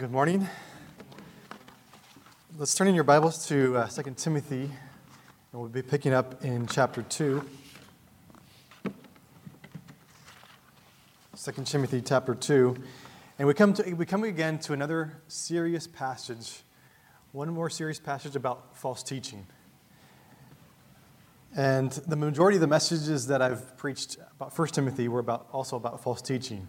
Good 0.00 0.12
morning. 0.12 0.48
Let's 2.56 2.74
turn 2.74 2.88
in 2.88 2.94
your 2.94 3.04
Bibles 3.04 3.46
to 3.48 3.76
uh, 3.76 3.86
2 3.86 4.14
Timothy, 4.16 4.62
and 4.62 4.72
we'll 5.52 5.68
be 5.68 5.82
picking 5.82 6.14
up 6.14 6.42
in 6.42 6.66
chapter 6.66 7.02
2. 7.02 7.44
2 11.36 11.52
Timothy 11.66 12.00
chapter 12.00 12.34
2. 12.34 12.76
And 13.38 13.46
we 13.46 13.52
come, 13.52 13.74
to, 13.74 13.92
we 13.92 14.06
come 14.06 14.24
again 14.24 14.58
to 14.60 14.72
another 14.72 15.20
serious 15.28 15.86
passage, 15.86 16.62
one 17.32 17.50
more 17.50 17.68
serious 17.68 18.00
passage 18.00 18.36
about 18.36 18.74
false 18.78 19.02
teaching. 19.02 19.46
And 21.54 21.92
the 21.92 22.16
majority 22.16 22.56
of 22.56 22.62
the 22.62 22.68
messages 22.68 23.26
that 23.26 23.42
I've 23.42 23.76
preached 23.76 24.16
about 24.34 24.58
1 24.58 24.68
Timothy 24.68 25.08
were 25.08 25.20
about, 25.20 25.48
also 25.52 25.76
about 25.76 26.02
false 26.02 26.22
teaching. 26.22 26.68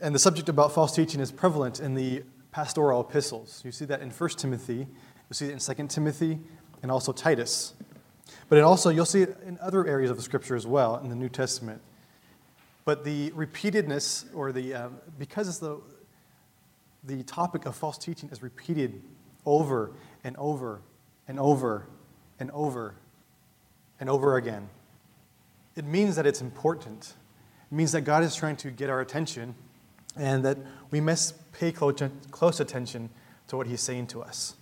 And 0.00 0.14
the 0.14 0.18
subject 0.18 0.48
about 0.48 0.72
false 0.72 0.94
teaching 0.94 1.20
is 1.20 1.30
prevalent 1.30 1.80
in 1.80 1.94
the 1.94 2.24
pastoral 2.52 3.00
epistles. 3.00 3.62
You 3.64 3.72
see 3.72 3.84
that 3.86 4.00
in 4.00 4.10
1 4.10 4.30
Timothy, 4.30 4.74
you 4.74 5.32
see 5.32 5.46
it 5.46 5.52
in 5.52 5.58
2 5.76 5.86
Timothy, 5.88 6.38
and 6.82 6.90
also 6.90 7.12
Titus. 7.12 7.74
But 8.48 8.58
it 8.58 8.62
also, 8.62 8.90
you'll 8.90 9.06
see 9.06 9.22
it 9.22 9.36
in 9.46 9.58
other 9.60 9.86
areas 9.86 10.10
of 10.10 10.16
the 10.16 10.22
scripture 10.22 10.54
as 10.54 10.66
well 10.66 10.96
in 10.98 11.08
the 11.08 11.16
New 11.16 11.28
Testament. 11.28 11.80
But 12.84 13.04
the 13.04 13.30
repeatedness, 13.30 14.26
or 14.34 14.52
the, 14.52 14.74
um, 14.74 14.98
because 15.18 15.48
it's 15.48 15.58
the, 15.58 15.80
the 17.02 17.22
topic 17.22 17.66
of 17.66 17.74
false 17.74 17.98
teaching 17.98 18.28
is 18.30 18.42
repeated 18.42 19.02
over 19.46 19.92
and 20.22 20.36
over 20.36 20.82
and 21.26 21.38
over 21.38 21.88
and 22.38 22.50
over 22.50 22.94
and 23.98 24.10
over 24.10 24.36
again, 24.36 24.68
it 25.76 25.84
means 25.84 26.16
that 26.16 26.26
it's 26.26 26.40
important. 26.40 27.14
It 27.70 27.74
means 27.74 27.92
that 27.92 28.02
God 28.02 28.22
is 28.22 28.36
trying 28.36 28.56
to 28.56 28.70
get 28.70 28.90
our 28.90 29.00
attention 29.00 29.54
and 30.16 30.44
that 30.44 30.58
we 30.90 31.00
must 31.00 31.52
pay 31.52 31.72
close 31.72 32.60
attention 32.60 33.10
to 33.48 33.56
what 33.56 33.66
He's 33.66 33.80
saying 33.80 34.08
to 34.08 34.22
us. 34.22 34.56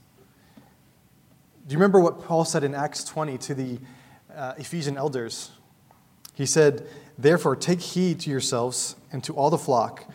Do 1.66 1.72
you 1.72 1.78
remember 1.78 2.00
what 2.00 2.24
Paul 2.24 2.44
said 2.44 2.64
in 2.64 2.74
Acts 2.74 3.04
20 3.04 3.38
to 3.38 3.54
the 3.54 3.78
uh, 4.34 4.54
Ephesian 4.58 4.96
elders? 4.96 5.52
He 6.34 6.44
said, 6.44 6.86
Therefore, 7.16 7.54
take 7.54 7.80
heed 7.80 8.20
to 8.20 8.30
yourselves 8.30 8.96
and 9.12 9.22
to 9.24 9.34
all 9.34 9.50
the 9.50 9.58
flock, 9.58 10.10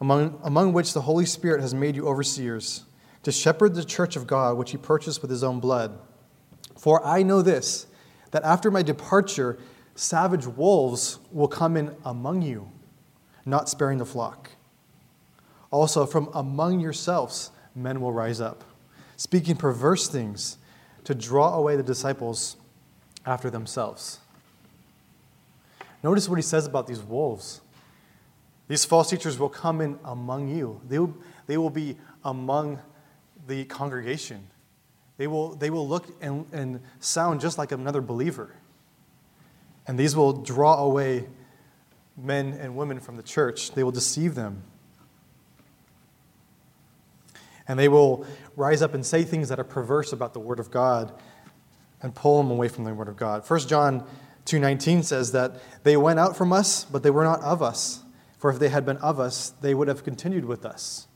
among, 0.00 0.40
among 0.42 0.72
which 0.72 0.94
the 0.94 1.02
Holy 1.02 1.26
Spirit 1.26 1.60
has 1.60 1.74
made 1.74 1.94
you 1.94 2.08
overseers, 2.08 2.84
to 3.22 3.30
shepherd 3.30 3.74
the 3.74 3.84
church 3.84 4.16
of 4.16 4.26
God, 4.26 4.56
which 4.56 4.72
he 4.72 4.76
purchased 4.76 5.22
with 5.22 5.30
his 5.30 5.44
own 5.44 5.60
blood. 5.60 5.98
For 6.76 7.04
I 7.06 7.22
know 7.22 7.42
this, 7.42 7.86
that 8.30 8.42
after 8.42 8.70
my 8.70 8.82
departure, 8.82 9.58
savage 9.94 10.46
wolves 10.46 11.18
will 11.30 11.48
come 11.48 11.76
in 11.76 11.94
among 12.04 12.42
you, 12.42 12.70
not 13.44 13.68
sparing 13.68 13.98
the 13.98 14.06
flock. 14.06 14.50
Also, 15.70 16.06
from 16.06 16.30
among 16.34 16.80
yourselves, 16.80 17.50
men 17.74 18.00
will 18.00 18.12
rise 18.12 18.40
up, 18.40 18.64
speaking 19.16 19.56
perverse 19.56 20.08
things 20.08 20.58
to 21.04 21.14
draw 21.14 21.54
away 21.54 21.76
the 21.76 21.82
disciples 21.82 22.56
after 23.26 23.50
themselves. 23.50 24.20
Notice 26.02 26.28
what 26.28 26.36
he 26.36 26.42
says 26.42 26.66
about 26.66 26.86
these 26.86 27.00
wolves. 27.00 27.60
These 28.68 28.84
false 28.84 29.10
teachers 29.10 29.38
will 29.38 29.48
come 29.48 29.80
in 29.80 29.98
among 30.04 30.48
you, 30.48 30.80
they 30.88 30.98
will, 30.98 31.14
they 31.46 31.56
will 31.56 31.70
be 31.70 31.96
among 32.24 32.78
the 33.46 33.64
congregation. 33.64 34.46
They 35.16 35.26
will, 35.26 35.56
they 35.56 35.70
will 35.70 35.88
look 35.88 36.06
and, 36.20 36.46
and 36.52 36.80
sound 37.00 37.40
just 37.40 37.58
like 37.58 37.72
another 37.72 38.00
believer. 38.00 38.54
And 39.86 39.98
these 39.98 40.14
will 40.14 40.32
draw 40.32 40.76
away 40.76 41.26
men 42.16 42.52
and 42.52 42.76
women 42.76 43.00
from 43.00 43.16
the 43.16 43.22
church, 43.22 43.72
they 43.72 43.82
will 43.82 43.90
deceive 43.90 44.34
them. 44.34 44.62
And 47.68 47.78
they 47.78 47.88
will 47.88 48.26
rise 48.56 48.82
up 48.82 48.94
and 48.94 49.04
say 49.04 49.22
things 49.22 49.50
that 49.50 49.60
are 49.60 49.64
perverse 49.64 50.12
about 50.12 50.32
the 50.32 50.40
Word 50.40 50.58
of 50.58 50.70
God 50.70 51.12
and 52.02 52.14
pull 52.14 52.42
them 52.42 52.50
away 52.50 52.68
from 52.68 52.84
the 52.84 52.94
Word 52.94 53.08
of 53.08 53.16
God. 53.16 53.44
1 53.46 53.60
John 53.68 54.04
2:19 54.46 55.04
says 55.04 55.32
that 55.32 55.60
they 55.84 55.96
went 55.96 56.18
out 56.18 56.36
from 56.36 56.52
us, 56.52 56.84
but 56.84 57.02
they 57.02 57.10
were 57.10 57.24
not 57.24 57.42
of 57.42 57.62
us. 57.62 58.02
For 58.38 58.50
if 58.50 58.58
they 58.58 58.68
had 58.68 58.86
been 58.86 58.96
of 58.98 59.20
us, 59.20 59.52
they 59.60 59.74
would 59.74 59.88
have 59.88 60.04
continued 60.04 60.44
with 60.44 60.64
us. 60.64 61.08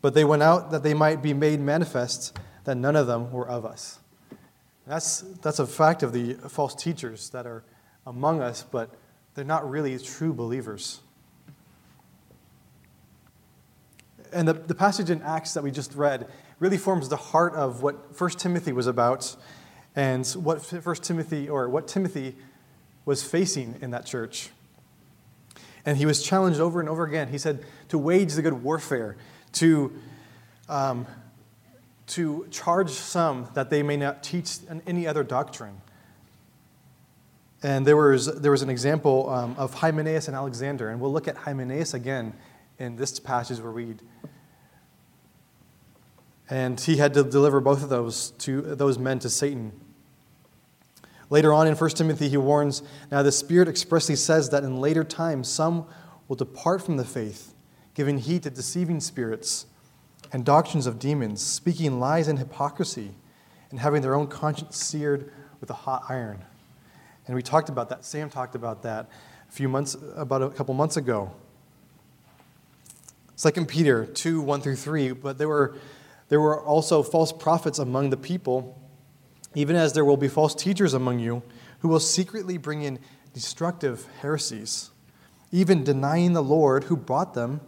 But 0.00 0.14
they 0.14 0.24
went 0.24 0.42
out 0.42 0.70
that 0.70 0.82
they 0.82 0.94
might 0.94 1.22
be 1.22 1.34
made 1.34 1.60
manifest 1.60 2.38
that 2.64 2.76
none 2.76 2.96
of 2.96 3.06
them 3.06 3.32
were 3.32 3.48
of 3.48 3.66
us. 3.66 3.98
That's, 4.86 5.20
that's 5.42 5.58
a 5.58 5.66
fact 5.66 6.02
of 6.02 6.12
the 6.12 6.34
false 6.34 6.74
teachers 6.74 7.30
that 7.30 7.46
are 7.46 7.64
among 8.06 8.40
us, 8.40 8.64
but 8.68 8.90
they're 9.34 9.44
not 9.44 9.68
really 9.68 9.96
true 9.98 10.32
believers. 10.32 11.00
And 14.32 14.46
the, 14.46 14.54
the 14.54 14.74
passage 14.74 15.10
in 15.10 15.22
Acts 15.22 15.54
that 15.54 15.62
we 15.62 15.70
just 15.70 15.94
read 15.94 16.28
really 16.58 16.78
forms 16.78 17.08
the 17.08 17.16
heart 17.16 17.54
of 17.54 17.82
what 17.82 18.18
1 18.18 18.30
Timothy 18.30 18.72
was 18.72 18.86
about 18.86 19.36
and 19.96 20.26
what 20.28 20.62
First 20.64 21.02
Timothy 21.02 21.48
or 21.48 21.68
what 21.68 21.88
Timothy 21.88 22.36
was 23.04 23.22
facing 23.22 23.76
in 23.80 23.90
that 23.90 24.06
church. 24.06 24.50
And 25.84 25.96
he 25.96 26.06
was 26.06 26.22
challenged 26.22 26.60
over 26.60 26.80
and 26.80 26.88
over 26.88 27.04
again. 27.04 27.28
He 27.28 27.38
said 27.38 27.64
to 27.88 27.98
wage 27.98 28.34
the 28.34 28.42
good 28.42 28.62
warfare, 28.62 29.16
to, 29.52 29.92
um, 30.68 31.06
to 32.08 32.46
charge 32.50 32.90
some 32.90 33.48
that 33.54 33.70
they 33.70 33.82
may 33.82 33.96
not 33.96 34.22
teach 34.22 34.58
any 34.86 35.06
other 35.06 35.24
doctrine. 35.24 35.80
And 37.62 37.86
there 37.86 37.96
was, 37.96 38.26
there 38.40 38.50
was 38.50 38.62
an 38.62 38.70
example 38.70 39.28
um, 39.28 39.54
of 39.58 39.74
Hymenaeus 39.74 40.28
and 40.28 40.36
Alexander, 40.36 40.88
and 40.88 41.00
we'll 41.00 41.12
look 41.12 41.28
at 41.28 41.36
Hymenaeus 41.36 41.94
again 41.94 42.34
in 42.80 42.96
this 42.96 43.20
passage 43.20 43.60
we 43.60 43.68
read. 43.68 44.02
And 46.48 46.80
he 46.80 46.96
had 46.96 47.14
to 47.14 47.22
deliver 47.22 47.60
both 47.60 47.84
of 47.84 47.90
those 47.90 48.32
to 48.38 48.62
those 48.62 48.98
men 48.98 49.20
to 49.20 49.30
Satan. 49.30 49.72
Later 51.28 51.52
on 51.52 51.68
in 51.68 51.76
1 51.76 51.90
Timothy, 51.90 52.28
he 52.28 52.36
warns 52.36 52.82
Now 53.12 53.22
the 53.22 53.30
Spirit 53.30 53.68
expressly 53.68 54.16
says 54.16 54.50
that 54.50 54.64
in 54.64 54.80
later 54.80 55.04
times 55.04 55.48
some 55.48 55.86
will 56.26 56.34
depart 56.34 56.82
from 56.82 56.96
the 56.96 57.04
faith, 57.04 57.54
giving 57.94 58.18
heed 58.18 58.42
to 58.42 58.50
deceiving 58.50 58.98
spirits 58.98 59.66
and 60.32 60.44
doctrines 60.44 60.86
of 60.86 60.98
demons, 60.98 61.40
speaking 61.40 62.00
lies 62.00 62.26
and 62.26 62.38
hypocrisy, 62.38 63.14
and 63.70 63.78
having 63.78 64.02
their 64.02 64.14
own 64.14 64.26
conscience 64.26 64.76
seared 64.76 65.32
with 65.60 65.70
a 65.70 65.74
hot 65.74 66.04
iron. 66.08 66.44
And 67.26 67.36
we 67.36 67.42
talked 67.42 67.68
about 67.68 67.90
that. 67.90 68.04
Sam 68.04 68.30
talked 68.30 68.54
about 68.56 68.82
that 68.82 69.08
a 69.48 69.52
few 69.52 69.68
months, 69.68 69.96
about 70.16 70.42
a 70.42 70.50
couple 70.50 70.74
months 70.74 70.96
ago. 70.96 71.30
2 73.40 73.64
Peter 73.64 74.04
2 74.04 74.42
1 74.42 74.60
through 74.60 74.76
3. 74.76 75.12
But 75.12 75.38
there 75.38 75.48
were 75.48 75.76
there 76.28 76.40
were 76.40 76.62
also 76.62 77.02
false 77.02 77.32
prophets 77.32 77.78
among 77.78 78.10
the 78.10 78.16
people, 78.16 78.80
even 79.54 79.76
as 79.76 79.92
there 79.92 80.04
will 80.04 80.16
be 80.16 80.28
false 80.28 80.54
teachers 80.54 80.94
among 80.94 81.18
you 81.18 81.42
who 81.80 81.88
will 81.88 82.00
secretly 82.00 82.56
bring 82.56 82.82
in 82.82 82.98
destructive 83.34 84.06
heresies, 84.20 84.90
even 85.50 85.82
denying 85.82 86.32
the 86.32 86.42
Lord 86.42 86.84
who 86.84 86.96
brought 86.96 87.34
them, 87.34 87.60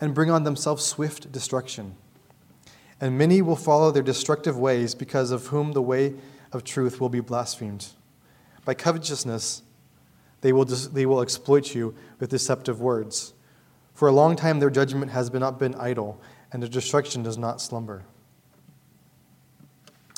and 0.00 0.14
bring 0.14 0.30
on 0.30 0.44
themselves 0.44 0.84
swift 0.84 1.32
destruction. 1.32 1.96
And 3.00 3.18
many 3.18 3.42
will 3.42 3.56
follow 3.56 3.90
their 3.90 4.02
destructive 4.02 4.56
ways, 4.56 4.94
because 4.94 5.30
of 5.30 5.48
whom 5.48 5.72
the 5.72 5.82
way 5.82 6.14
of 6.52 6.62
truth 6.62 7.00
will 7.00 7.08
be 7.08 7.20
blasphemed. 7.20 7.88
By 8.64 8.74
covetousness, 8.74 9.62
they 10.42 10.52
will, 10.52 10.66
they 10.66 11.06
will 11.06 11.20
exploit 11.20 11.74
you 11.74 11.94
with 12.20 12.30
deceptive 12.30 12.80
words. 12.80 13.34
For 13.94 14.08
a 14.08 14.12
long 14.12 14.36
time, 14.36 14.58
their 14.58 14.70
judgment 14.70 15.12
has 15.12 15.30
been, 15.30 15.40
not 15.40 15.58
been 15.58 15.74
idle 15.76 16.20
and 16.54 16.62
their 16.62 16.70
destruction 16.70 17.24
does 17.24 17.36
not 17.36 17.60
slumber. 17.60 18.04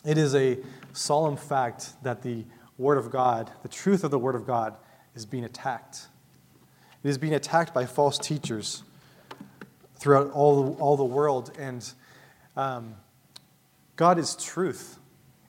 It 0.04 0.18
is 0.18 0.34
a 0.34 0.58
solemn 0.92 1.36
fact 1.36 1.92
that 2.02 2.22
the 2.22 2.44
Word 2.78 2.98
of 2.98 3.10
God, 3.10 3.50
the 3.62 3.68
truth 3.68 4.04
of 4.04 4.10
the 4.10 4.18
Word 4.18 4.34
of 4.34 4.46
God, 4.46 4.76
is 5.14 5.24
being 5.24 5.44
attacked. 5.44 6.08
It 7.02 7.08
is 7.08 7.16
being 7.16 7.32
attacked 7.32 7.72
by 7.72 7.86
false 7.86 8.18
teachers 8.18 8.82
throughout 9.98 10.30
all, 10.32 10.76
all 10.78 10.98
the 10.98 11.04
world. 11.04 11.52
And 11.58 11.90
um, 12.54 12.96
God 13.96 14.18
is 14.18 14.36
truth, 14.36 14.98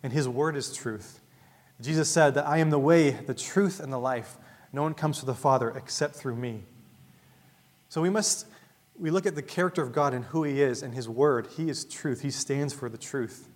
and 0.04 0.14
His 0.14 0.28
Word 0.28 0.56
is 0.56 0.74
truth. 0.74 1.20
Jesus 1.82 2.10
said 2.10 2.34
that 2.36 2.48
I 2.48 2.60
am 2.60 2.70
the 2.70 2.80
way, 2.80 3.12
the 3.12 3.34
truth, 3.34 3.82
and 3.82 3.92
the 3.92 4.00
life. 4.00 4.38
No 4.72 4.84
one 4.84 4.94
comes 4.94 5.20
to 5.20 5.26
the 5.26 5.36
Father 5.36 5.70
except 5.72 6.16
through 6.16 6.38
me. 6.38 6.64
So 7.90 8.02
we 8.02 8.10
must 8.10 8.48
we 9.00 9.12
look 9.12 9.26
at 9.28 9.36
the 9.36 9.44
character 9.44 9.84
of 9.84 9.92
God 9.92 10.14
and 10.14 10.26
who 10.26 10.44
He 10.44 10.62
is 10.62 10.82
and 10.82 10.94
His 10.94 11.08
Word. 11.08 11.48
He 11.56 11.70
is 11.70 11.86
truth, 11.86 12.22
He 12.22 12.32
stands 12.32 12.74
for 12.74 12.90
the 12.90 12.98
truth. 12.98 13.48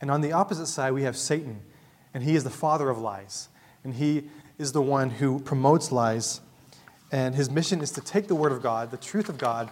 And 0.00 0.10
on 0.10 0.20
the 0.20 0.32
opposite 0.32 0.66
side, 0.66 0.92
we 0.92 1.02
have 1.02 1.16
Satan, 1.16 1.62
and 2.12 2.22
he 2.22 2.34
is 2.34 2.44
the 2.44 2.50
father 2.50 2.90
of 2.90 2.98
lies. 2.98 3.48
And 3.84 3.94
he 3.94 4.24
is 4.58 4.72
the 4.72 4.82
one 4.82 5.10
who 5.10 5.40
promotes 5.40 5.92
lies. 5.92 6.40
And 7.12 7.34
his 7.34 7.50
mission 7.50 7.80
is 7.80 7.92
to 7.92 8.00
take 8.00 8.28
the 8.28 8.34
Word 8.34 8.52
of 8.52 8.62
God, 8.62 8.90
the 8.90 8.96
truth 8.96 9.28
of 9.28 9.38
God, 9.38 9.70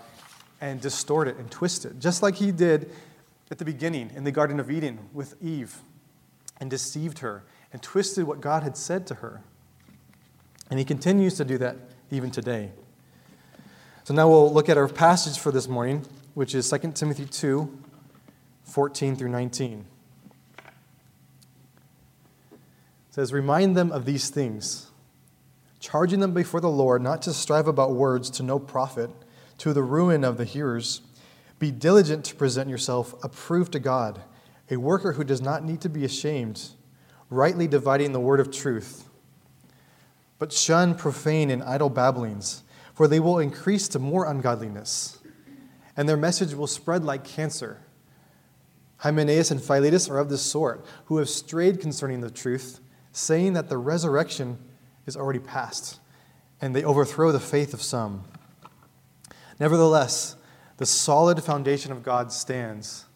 and 0.61 0.81
distort 0.81 1.29
it 1.29 1.37
and 1.37 1.51
twist 1.51 1.85
it, 1.85 1.99
just 1.99 2.23
like 2.23 2.37
he 2.37 2.53
did 2.53 2.91
at 3.51 3.59
the 3.59 3.65
beginning 3.65 4.11
in 4.15 4.25
the 4.25 4.33
Garden 4.33 4.61
of 4.61 4.71
Eden 4.71 4.99
with 5.13 5.35
Eve 5.43 5.77
and 6.59 6.71
deceived 6.71 7.19
her 7.19 7.45
and 7.73 7.83
twisted 7.83 8.25
what 8.25 8.41
God 8.41 8.63
had 8.63 8.77
said 8.77 9.07
to 9.09 9.17
her. 9.17 9.43
And 10.71 10.79
he 10.79 10.85
continues 10.85 11.37
to 11.37 11.45
do 11.45 11.59
that 11.59 11.77
even 12.11 12.31
today. 12.31 12.71
So 14.05 14.13
now 14.13 14.29
we'll 14.29 14.53
look 14.53 14.69
at 14.69 14.77
our 14.77 14.87
passage 14.87 15.39
for 15.39 15.51
this 15.51 15.67
morning 15.67 16.05
which 16.35 16.55
is 16.55 16.69
2 16.69 16.93
Timothy 16.93 17.25
2 17.25 17.79
14 18.65 19.17
through 19.17 19.31
19. 19.31 19.87
It 22.53 22.59
says, 23.11 23.33
Remind 23.33 23.77
them 23.77 23.91
of 23.91 24.05
these 24.05 24.29
things, 24.29 24.91
charging 25.81 26.21
them 26.21 26.35
before 26.35 26.61
the 26.61 26.69
Lord 26.69 27.01
not 27.01 27.23
to 27.23 27.33
strive 27.33 27.67
about 27.67 27.93
words 27.93 28.29
to 28.31 28.43
no 28.43 28.59
profit, 28.59 29.11
to 29.59 29.73
the 29.73 29.83
ruin 29.83 30.23
of 30.23 30.37
the 30.37 30.45
hearers. 30.45 31.01
Be 31.59 31.71
diligent 31.71 32.27
to 32.27 32.35
present 32.35 32.69
yourself 32.69 33.15
approved 33.25 33.73
to 33.73 33.79
God, 33.79 34.21
a 34.71 34.77
worker 34.77 35.13
who 35.13 35.25
does 35.25 35.41
not 35.41 35.65
need 35.65 35.81
to 35.81 35.89
be 35.89 36.05
ashamed, 36.05 36.71
rightly 37.31 37.67
dividing 37.67 38.13
the 38.13 38.21
word 38.21 38.41
of 38.41 38.51
truth. 38.51 39.09
But 40.39 40.53
shun 40.53 40.95
profane 40.95 41.51
and 41.51 41.63
idle 41.63 41.89
babblings, 41.89 42.65
for 42.95 43.09
they 43.09 43.21
will 43.21 43.39
increase 43.39 43.89
to 43.89 43.99
more 43.99 44.27
ungodliness, 44.27 45.19
and 45.97 46.09
their 46.09 46.17
message 46.17 46.55
will 46.55 46.67
spread 46.67 47.05
like 47.05 47.25
cancer. 47.25 47.81
Hymenaeus 48.99 49.51
and 49.51 49.63
Philetus 49.63 50.09
are 50.09 50.19
of 50.19 50.29
this 50.29 50.43
sort, 50.43 50.85
who 51.07 51.19
have 51.19 51.29
strayed 51.29 51.81
concerning 51.81 52.21
the 52.21 52.31
truth, 52.31 52.81
saying 53.13 53.53
that 53.53 53.69
the 53.69 53.79
resurrection 53.79 54.59
is 55.07 55.17
already 55.17 55.39
past, 55.39 56.01
and 56.61 56.75
they 56.75 56.85
overthrow 56.85 57.31
the 57.33 57.41
faith 57.41 57.75
of 57.75 57.83
some. 57.83 58.25
Nevertheless, 59.61 60.37
the 60.79 60.87
solid 60.87 61.43
foundation 61.43 61.93
of 61.93 62.03
God 62.03 62.33
stands. 62.33 63.07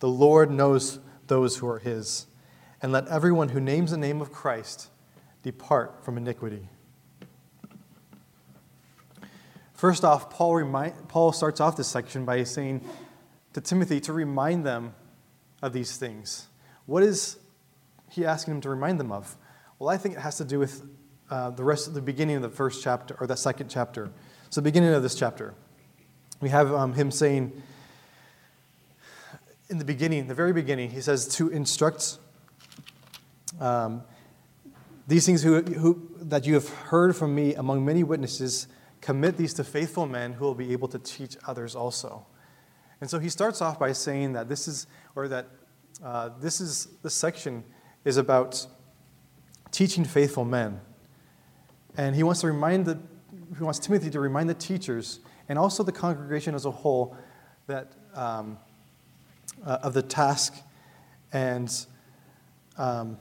The 0.00 0.08
Lord 0.08 0.50
knows 0.50 1.00
those 1.26 1.56
who 1.56 1.68
are 1.68 1.78
his. 1.78 2.26
And 2.80 2.92
let 2.92 3.08
everyone 3.08 3.50
who 3.50 3.60
names 3.60 3.90
the 3.90 3.96
name 3.96 4.20
of 4.20 4.32
Christ 4.32 4.88
depart 5.42 6.04
from 6.04 6.16
iniquity. 6.16 6.68
First 9.78 10.02
off, 10.02 10.28
Paul, 10.28 10.56
remind, 10.56 11.06
Paul 11.06 11.30
starts 11.30 11.60
off 11.60 11.76
this 11.76 11.86
section 11.86 12.24
by 12.24 12.42
saying 12.42 12.80
to 13.52 13.60
Timothy 13.60 14.00
to 14.00 14.12
remind 14.12 14.66
them 14.66 14.92
of 15.62 15.72
these 15.72 15.96
things. 15.96 16.48
What 16.86 17.04
is 17.04 17.36
he 18.10 18.26
asking 18.26 18.54
him 18.54 18.60
to 18.62 18.70
remind 18.70 18.98
them 18.98 19.12
of? 19.12 19.36
Well, 19.78 19.88
I 19.88 19.96
think 19.96 20.16
it 20.16 20.20
has 20.20 20.36
to 20.38 20.44
do 20.44 20.58
with 20.58 20.82
uh, 21.30 21.50
the 21.50 21.62
rest 21.62 21.86
of 21.86 21.94
the 21.94 22.02
beginning 22.02 22.34
of 22.34 22.42
the 22.42 22.48
first 22.48 22.82
chapter, 22.82 23.16
or 23.20 23.28
the 23.28 23.36
second 23.36 23.68
chapter. 23.68 24.10
So, 24.50 24.60
the 24.60 24.64
beginning 24.64 24.92
of 24.94 25.04
this 25.04 25.14
chapter, 25.14 25.54
we 26.40 26.48
have 26.48 26.74
um, 26.74 26.94
him 26.94 27.12
saying, 27.12 27.52
in 29.70 29.78
the 29.78 29.84
beginning, 29.84 30.26
the 30.26 30.34
very 30.34 30.52
beginning, 30.52 30.90
he 30.90 31.00
says 31.00 31.28
to 31.36 31.50
instruct 31.50 32.18
um, 33.60 34.02
these 35.06 35.24
things 35.24 35.44
who, 35.44 35.62
who, 35.62 36.10
that 36.20 36.46
you 36.46 36.54
have 36.54 36.68
heard 36.68 37.14
from 37.14 37.32
me 37.32 37.54
among 37.54 37.84
many 37.84 38.02
witnesses, 38.02 38.66
commit 39.08 39.38
these 39.38 39.54
to 39.54 39.64
faithful 39.64 40.06
men 40.06 40.34
who 40.34 40.44
will 40.44 40.54
be 40.54 40.70
able 40.70 40.86
to 40.86 40.98
teach 40.98 41.34
others 41.46 41.74
also. 41.74 42.26
And 43.00 43.08
so 43.08 43.18
he 43.18 43.30
starts 43.30 43.62
off 43.62 43.78
by 43.78 43.92
saying 43.92 44.34
that 44.34 44.50
this 44.50 44.68
is, 44.68 44.86
or 45.16 45.28
that 45.28 45.46
uh, 46.04 46.28
this 46.38 46.60
is, 46.60 46.88
this 47.02 47.14
section 47.14 47.64
is 48.04 48.18
about 48.18 48.66
teaching 49.70 50.04
faithful 50.04 50.44
men. 50.44 50.82
And 51.96 52.14
he 52.14 52.22
wants 52.22 52.42
to 52.42 52.48
remind 52.48 52.84
the, 52.84 52.98
he 53.56 53.64
wants 53.64 53.78
Timothy 53.78 54.10
to 54.10 54.20
remind 54.20 54.50
the 54.50 54.54
teachers 54.54 55.20
and 55.48 55.58
also 55.58 55.82
the 55.82 55.90
congregation 55.90 56.54
as 56.54 56.66
a 56.66 56.70
whole 56.70 57.16
that 57.66 57.92
um, 58.14 58.58
uh, 59.64 59.78
of 59.82 59.94
the 59.94 60.02
task 60.02 60.54
and 61.32 61.86
um, 62.76 63.16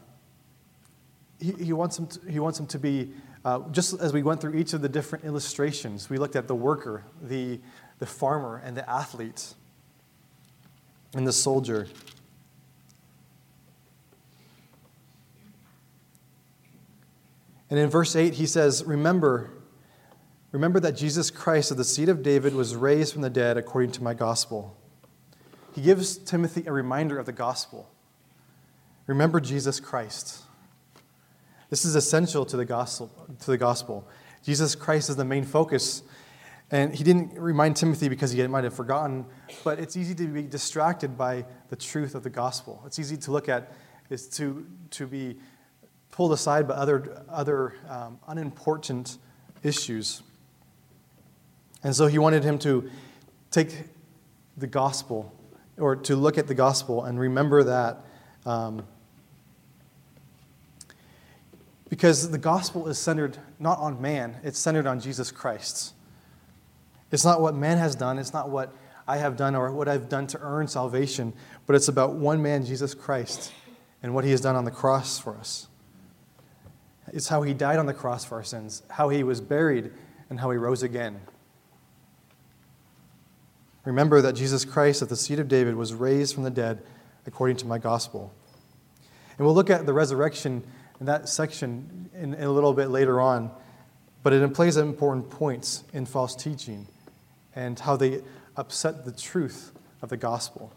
he, 1.39 1.53
he, 1.53 1.71
wants 1.71 1.95
them 1.95 2.07
to, 2.07 2.19
he 2.29 2.39
wants 2.39 2.57
them 2.57 2.67
to 2.67 2.77
be 2.77 3.13
uh, 3.47 3.59
just 3.71 3.99
as 4.01 4.11
we 4.11 4.21
went 4.21 4.41
through 4.41 4.55
each 4.55 4.73
of 4.73 4.81
the 4.81 4.89
different 4.89 5.23
illustrations 5.23 6.09
we 6.09 6.17
looked 6.17 6.35
at 6.35 6.47
the 6.47 6.55
worker 6.55 7.03
the, 7.21 7.59
the 7.99 8.05
farmer 8.05 8.61
and 8.65 8.75
the 8.75 8.89
athlete 8.89 9.53
and 11.13 11.25
the 11.25 11.31
soldier 11.31 11.87
and 17.69 17.79
in 17.79 17.89
verse 17.89 18.15
8 18.15 18.33
he 18.33 18.45
says 18.45 18.83
remember 18.83 19.51
Remember 20.51 20.79
that 20.79 20.93
Jesus 20.93 21.29
Christ 21.29 21.71
of 21.71 21.77
the 21.77 21.83
seed 21.83 22.09
of 22.09 22.23
David 22.23 22.55
was 22.55 22.75
raised 22.75 23.13
from 23.13 23.21
the 23.21 23.29
dead 23.29 23.57
according 23.57 23.91
to 23.91 24.03
my 24.03 24.13
gospel. 24.13 24.77
He 25.75 25.81
gives 25.81 26.17
Timothy 26.17 26.63
a 26.65 26.71
reminder 26.71 27.19
of 27.19 27.25
the 27.25 27.33
gospel. 27.33 27.89
Remember 29.05 29.39
Jesus 29.39 29.79
Christ. 29.79 30.46
This 31.69 31.85
is 31.85 31.95
essential 31.95 32.45
to 32.45 32.57
the 32.57 32.65
gospel. 32.65 33.11
To 33.39 33.51
the 33.51 33.57
gospel. 33.57 34.07
Jesus 34.43 34.75
Christ 34.75 35.09
is 35.09 35.15
the 35.15 35.25
main 35.25 35.43
focus. 35.43 36.03
And 36.69 36.93
he 36.93 37.03
didn't 37.03 37.39
remind 37.39 37.77
Timothy 37.77 38.09
because 38.09 38.31
he 38.31 38.45
might 38.47 38.65
have 38.65 38.73
forgotten, 38.73 39.25
but 39.63 39.79
it's 39.79 39.95
easy 39.95 40.13
to 40.15 40.27
be 40.27 40.41
distracted 40.43 41.17
by 41.17 41.45
the 41.69 41.77
truth 41.77 42.13
of 42.13 42.23
the 42.23 42.29
gospel. 42.29 42.83
It's 42.85 42.99
easy 42.99 43.15
to 43.17 43.31
look 43.31 43.47
at, 43.47 43.71
is 44.09 44.27
to, 44.29 44.65
to 44.91 45.07
be 45.07 45.37
pulled 46.11 46.33
aside 46.33 46.67
by 46.67 46.73
other, 46.73 47.23
other 47.29 47.73
um, 47.87 48.19
unimportant 48.27 49.17
issues. 49.63 50.23
And 51.83 51.95
so 51.95 52.07
he 52.07 52.17
wanted 52.17 52.43
him 52.43 52.59
to 52.59 52.89
take 53.49 53.83
the 54.57 54.67
gospel, 54.67 55.33
or 55.77 55.95
to 55.95 56.15
look 56.15 56.37
at 56.37 56.47
the 56.47 56.55
gospel 56.55 57.05
and 57.05 57.19
remember 57.19 57.63
that. 57.63 58.05
Um, 58.45 58.85
because 61.89 62.29
the 62.29 62.37
gospel 62.37 62.87
is 62.87 62.97
centered 62.97 63.37
not 63.59 63.79
on 63.79 64.01
man, 64.01 64.37
it's 64.43 64.59
centered 64.59 64.87
on 64.87 64.99
Jesus 64.99 65.31
Christ. 65.31 65.93
It's 67.11 67.23
not 67.23 67.41
what 67.41 67.55
man 67.55 67.77
has 67.77 67.95
done, 67.95 68.19
it's 68.19 68.33
not 68.33 68.49
what 68.49 68.73
I 69.07 69.17
have 69.17 69.37
done 69.37 69.55
or 69.55 69.71
what 69.71 69.87
I've 69.87 70.09
done 70.09 70.27
to 70.27 70.39
earn 70.41 70.67
salvation, 70.67 71.33
but 71.65 71.75
it's 71.75 71.87
about 71.87 72.15
one 72.15 72.41
man, 72.41 72.65
Jesus 72.65 72.93
Christ, 72.93 73.53
and 74.03 74.13
what 74.13 74.25
he 74.25 74.31
has 74.31 74.41
done 74.41 74.55
on 74.55 74.65
the 74.65 74.71
cross 74.71 75.17
for 75.17 75.37
us. 75.37 75.67
It's 77.13 77.29
how 77.29 77.41
he 77.41 77.53
died 77.53 77.79
on 77.79 77.85
the 77.85 77.93
cross 77.93 78.25
for 78.25 78.35
our 78.35 78.43
sins, 78.43 78.83
how 78.89 79.07
he 79.07 79.23
was 79.23 79.39
buried, 79.39 79.91
and 80.29 80.39
how 80.41 80.51
he 80.51 80.57
rose 80.57 80.83
again. 80.83 81.21
Remember 83.85 84.21
that 84.21 84.33
Jesus 84.33 84.65
Christ 84.65 85.01
at 85.01 85.07
the 85.07 85.15
seat 85.15 85.39
of 85.39 85.47
David 85.47 85.75
was 85.75 85.93
raised 85.93 86.35
from 86.35 86.43
the 86.43 86.49
dead 86.49 86.83
according 87.25 87.55
to 87.57 87.65
my 87.65 87.77
gospel. 87.77 88.33
And 89.37 89.45
we'll 89.45 89.55
look 89.55 89.69
at 89.69 89.85
the 89.85 89.93
resurrection 89.93 90.63
in 90.99 91.05
that 91.05 91.29
section 91.29 92.09
in, 92.13 92.33
in 92.33 92.43
a 92.43 92.51
little 92.51 92.73
bit 92.73 92.89
later 92.89 93.21
on, 93.21 93.51
but 94.23 94.33
it 94.33 94.53
plays 94.53 94.77
important 94.77 95.29
points 95.29 95.83
in 95.93 96.05
false 96.05 96.35
teaching 96.35 96.87
and 97.55 97.79
how 97.79 97.95
they 97.95 98.21
upset 98.55 99.05
the 99.05 99.11
truth 99.11 99.71
of 100.01 100.09
the 100.09 100.17
gospel. 100.17 100.71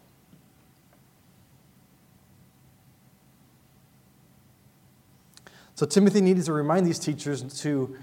So 5.74 5.86
Timothy 5.86 6.20
needed 6.20 6.44
to 6.44 6.52
remind 6.52 6.86
these 6.86 6.98
teachers 6.98 7.42
to, 7.62 7.96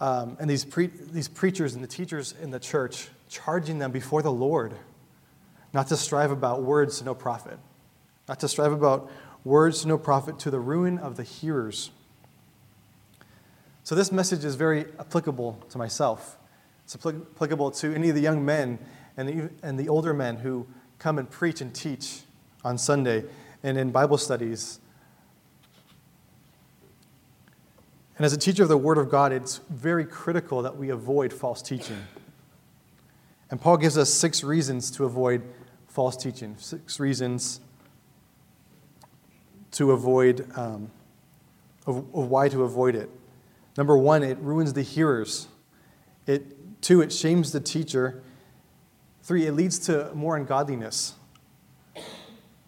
um, 0.00 0.36
and 0.38 0.48
these, 0.48 0.64
pre- 0.64 0.86
these 0.86 1.26
preachers 1.26 1.74
and 1.74 1.82
the 1.82 1.88
teachers 1.88 2.34
in 2.40 2.52
the 2.52 2.60
church 2.60 3.08
charging 3.28 3.80
them 3.80 3.90
before 3.90 4.22
the 4.22 4.30
Lord 4.30 4.74
not 5.72 5.88
to 5.88 5.96
strive 5.96 6.30
about 6.30 6.62
words 6.62 6.98
to 6.98 7.04
no 7.04 7.14
profit, 7.14 7.58
not 8.28 8.40
to 8.40 8.48
strive 8.48 8.72
about 8.72 9.10
words 9.44 9.82
to 9.82 9.88
no 9.88 9.98
profit 9.98 10.38
to 10.40 10.50
the 10.50 10.60
ruin 10.60 10.98
of 10.98 11.16
the 11.16 11.22
hearers. 11.22 11.90
So, 13.84 13.94
this 13.94 14.12
message 14.12 14.44
is 14.44 14.54
very 14.54 14.86
applicable 14.98 15.64
to 15.70 15.78
myself. 15.78 16.38
It's 16.84 16.94
applicable 16.94 17.70
to 17.72 17.94
any 17.94 18.08
of 18.08 18.14
the 18.14 18.20
young 18.20 18.44
men 18.44 18.78
and 19.16 19.28
the, 19.28 19.50
and 19.62 19.78
the 19.78 19.88
older 19.88 20.12
men 20.12 20.36
who 20.36 20.66
come 20.98 21.18
and 21.18 21.28
preach 21.28 21.60
and 21.60 21.74
teach 21.74 22.22
on 22.64 22.78
Sunday 22.78 23.24
and 23.62 23.78
in 23.78 23.90
Bible 23.90 24.18
studies. 24.18 24.80
And 28.16 28.24
as 28.26 28.32
a 28.32 28.38
teacher 28.38 28.62
of 28.62 28.68
the 28.68 28.76
Word 28.76 28.98
of 28.98 29.10
God, 29.10 29.32
it's 29.32 29.58
very 29.70 30.04
critical 30.04 30.62
that 30.62 30.76
we 30.76 30.90
avoid 30.90 31.32
false 31.32 31.62
teaching. 31.62 31.96
And 33.50 33.60
Paul 33.60 33.78
gives 33.78 33.96
us 33.96 34.12
six 34.12 34.44
reasons 34.44 34.90
to 34.92 35.04
avoid 35.04 35.42
false 35.88 36.16
teaching, 36.16 36.54
six 36.58 37.00
reasons 37.00 37.60
to 39.72 39.92
avoid, 39.92 40.46
um, 40.56 40.90
of, 41.86 41.96
of 41.96 42.28
why 42.28 42.48
to 42.48 42.64
avoid 42.64 42.94
it. 42.94 43.10
Number 43.76 43.96
one, 43.96 44.22
it 44.22 44.38
ruins 44.38 44.72
the 44.72 44.82
hearers. 44.82 45.48
It, 46.26 46.82
two, 46.82 47.00
it 47.00 47.12
shames 47.12 47.52
the 47.52 47.60
teacher. 47.60 48.22
Three, 49.22 49.46
it 49.46 49.52
leads 49.52 49.78
to 49.80 50.12
more 50.14 50.36
ungodliness. 50.36 51.14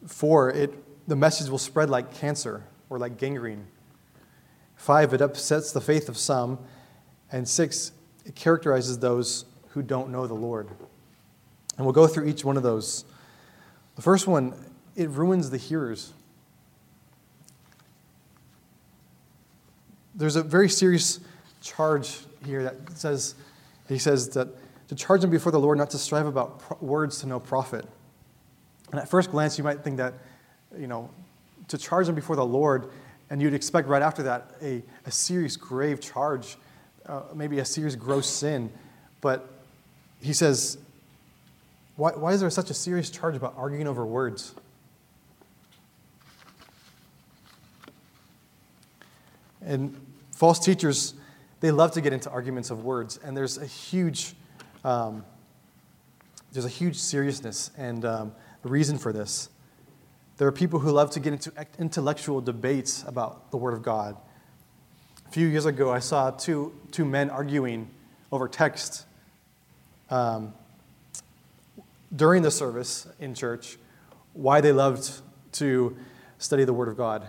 Four, 0.06 0.50
it, 0.50 0.72
the 1.08 1.16
message 1.16 1.48
will 1.48 1.58
spread 1.58 1.90
like 1.90 2.14
cancer 2.14 2.64
or 2.88 2.98
like 2.98 3.18
gangrene. 3.18 3.66
Five, 4.76 5.12
it 5.14 5.20
upsets 5.20 5.72
the 5.72 5.80
faith 5.80 6.08
of 6.08 6.16
some. 6.16 6.58
And 7.30 7.48
six, 7.48 7.92
it 8.24 8.34
characterizes 8.34 8.98
those 8.98 9.44
who 9.68 9.82
don't 9.82 10.10
know 10.10 10.26
the 10.26 10.34
Lord. 10.34 10.68
And 11.76 11.86
we'll 11.86 11.94
go 11.94 12.06
through 12.06 12.26
each 12.26 12.44
one 12.44 12.56
of 12.56 12.62
those. 12.62 13.04
The 13.96 14.02
first 14.02 14.26
one, 14.26 14.54
it 14.94 15.08
ruins 15.10 15.50
the 15.50 15.56
hearers. 15.56 16.12
There's 20.14 20.36
a 20.36 20.42
very 20.42 20.68
serious 20.68 21.20
charge 21.62 22.18
here 22.44 22.62
that 22.64 22.96
says, 22.96 23.34
he 23.88 23.98
says 23.98 24.28
that 24.30 24.48
to 24.88 24.94
charge 24.94 25.20
them 25.22 25.30
before 25.30 25.52
the 25.52 25.60
Lord 25.60 25.78
not 25.78 25.90
to 25.90 25.98
strive 25.98 26.26
about 26.26 26.58
pro- 26.58 26.76
words 26.80 27.20
to 27.20 27.26
no 27.26 27.40
profit. 27.40 27.86
And 28.90 29.00
at 29.00 29.08
first 29.08 29.30
glance, 29.30 29.56
you 29.56 29.64
might 29.64 29.82
think 29.82 29.96
that, 29.96 30.14
you 30.78 30.86
know, 30.86 31.08
to 31.68 31.78
charge 31.78 32.06
them 32.06 32.14
before 32.14 32.36
the 32.36 32.44
Lord, 32.44 32.90
and 33.30 33.40
you'd 33.40 33.54
expect 33.54 33.88
right 33.88 34.02
after 34.02 34.22
that 34.24 34.52
a, 34.60 34.82
a 35.06 35.10
serious, 35.10 35.56
grave 35.56 36.00
charge, 36.00 36.56
uh, 37.06 37.22
maybe 37.34 37.58
a 37.60 37.64
serious, 37.64 37.94
gross 37.96 38.28
sin. 38.28 38.70
But 39.22 39.48
he 40.20 40.34
says, 40.34 40.76
why, 41.96 42.10
why 42.10 42.32
is 42.32 42.40
there 42.40 42.50
such 42.50 42.68
a 42.68 42.74
serious 42.74 43.08
charge 43.08 43.36
about 43.36 43.54
arguing 43.56 43.88
over 43.88 44.04
words? 44.04 44.54
And 49.64 50.00
false 50.34 50.58
teachers, 50.58 51.14
they 51.60 51.70
love 51.70 51.92
to 51.92 52.00
get 52.00 52.12
into 52.12 52.30
arguments 52.30 52.70
of 52.70 52.84
words, 52.84 53.18
and 53.22 53.36
there's 53.36 53.58
a 53.58 53.66
huge, 53.66 54.34
um, 54.84 55.24
there's 56.52 56.64
a 56.64 56.70
huge 56.70 56.96
seriousness 56.96 57.70
and 57.76 58.04
um, 58.04 58.32
reason 58.62 58.98
for 58.98 59.12
this. 59.12 59.48
There 60.38 60.48
are 60.48 60.52
people 60.52 60.80
who 60.80 60.90
love 60.90 61.10
to 61.12 61.20
get 61.20 61.32
into 61.32 61.52
intellectual 61.78 62.40
debates 62.40 63.04
about 63.04 63.50
the 63.50 63.56
Word 63.56 63.74
of 63.74 63.82
God. 63.82 64.16
A 65.26 65.30
few 65.30 65.46
years 65.46 65.66
ago, 65.66 65.92
I 65.92 66.00
saw 66.00 66.30
two, 66.30 66.72
two 66.90 67.04
men 67.04 67.30
arguing 67.30 67.88
over 68.32 68.48
text 68.48 69.06
um, 70.10 70.52
during 72.14 72.42
the 72.42 72.50
service 72.50 73.06
in 73.20 73.34
church 73.34 73.78
why 74.32 74.60
they 74.60 74.72
loved 74.72 75.20
to 75.52 75.96
study 76.38 76.64
the 76.64 76.72
Word 76.72 76.88
of 76.88 76.96
God. 76.96 77.28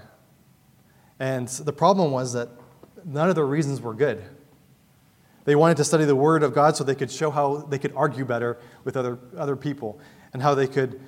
And 1.24 1.48
the 1.48 1.72
problem 1.72 2.12
was 2.12 2.34
that 2.34 2.50
none 3.06 3.30
of 3.30 3.36
the 3.36 3.46
reasons 3.46 3.80
were 3.80 3.94
good. 3.94 4.22
They 5.46 5.56
wanted 5.56 5.78
to 5.78 5.86
study 5.86 6.04
the 6.04 6.18
Word 6.18 6.44
of 6.44 6.54
God 6.54 6.76
so 6.76 6.84
they 6.84 6.96
could 6.96 7.10
show 7.10 7.32
how 7.32 7.60
they 7.60 7.80
could 7.80 7.94
argue 7.96 8.26
better 8.26 8.58
with 8.84 8.98
other, 8.98 9.18
other 9.38 9.56
people 9.56 10.02
and 10.34 10.42
how 10.42 10.54
they 10.54 10.68
could 10.68 11.00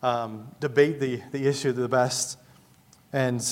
um, 0.00 0.46
debate 0.60 1.00
the, 1.00 1.20
the 1.32 1.48
issue 1.48 1.72
the 1.72 1.88
best. 1.88 2.38
And 3.12 3.44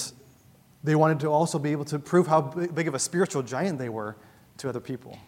they 0.85 0.95
wanted 0.95 1.19
to 1.21 1.27
also 1.27 1.59
be 1.59 1.73
able 1.73 1.87
to 1.87 1.99
prove 1.99 2.29
how 2.29 2.41
big 2.41 2.87
of 2.87 2.95
a 2.95 3.01
spiritual 3.01 3.43
giant 3.43 3.81
they 3.81 3.89
were 3.89 4.15
to 4.59 4.69
other 4.69 4.79
people. 4.79 5.19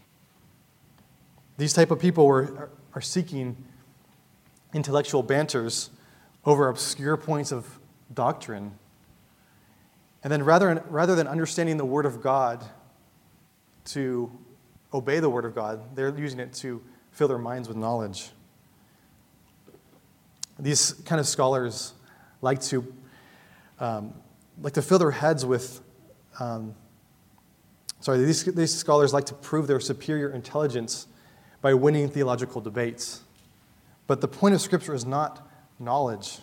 These 1.58 1.72
type 1.72 1.90
of 1.90 1.98
people 1.98 2.24
were, 2.24 2.70
are 2.94 3.00
seeking 3.00 3.56
intellectual 4.72 5.24
banters 5.24 5.90
over 6.44 6.68
obscure 6.68 7.16
points 7.16 7.50
of 7.50 7.80
doctrine 8.14 8.78
and 10.24 10.32
then 10.32 10.42
rather, 10.42 10.82
rather 10.88 11.14
than 11.14 11.28
understanding 11.28 11.76
the 11.76 11.84
Word 11.84 12.06
of 12.06 12.22
God 12.22 12.64
to 13.86 14.32
obey 14.92 15.20
the 15.20 15.28
Word 15.28 15.44
of 15.44 15.54
God, 15.54 15.94
they're 15.94 16.16
using 16.18 16.40
it 16.40 16.54
to 16.54 16.82
fill 17.12 17.28
their 17.28 17.38
minds 17.38 17.68
with 17.68 17.76
knowledge. 17.76 18.30
These 20.58 20.92
kind 21.04 21.20
of 21.20 21.28
scholars 21.28 21.92
like 22.40 22.62
to, 22.62 22.92
um, 23.78 24.14
like 24.62 24.72
to 24.72 24.82
fill 24.82 24.98
their 24.98 25.10
heads 25.10 25.44
with, 25.44 25.82
um, 26.40 26.74
sorry, 28.00 28.24
these, 28.24 28.44
these 28.44 28.74
scholars 28.74 29.12
like 29.12 29.26
to 29.26 29.34
prove 29.34 29.66
their 29.66 29.80
superior 29.80 30.30
intelligence 30.30 31.06
by 31.60 31.74
winning 31.74 32.08
theological 32.08 32.62
debates. 32.62 33.22
But 34.06 34.22
the 34.22 34.28
point 34.28 34.54
of 34.54 34.62
Scripture 34.62 34.94
is 34.94 35.04
not 35.04 35.46
knowledge. 35.78 36.38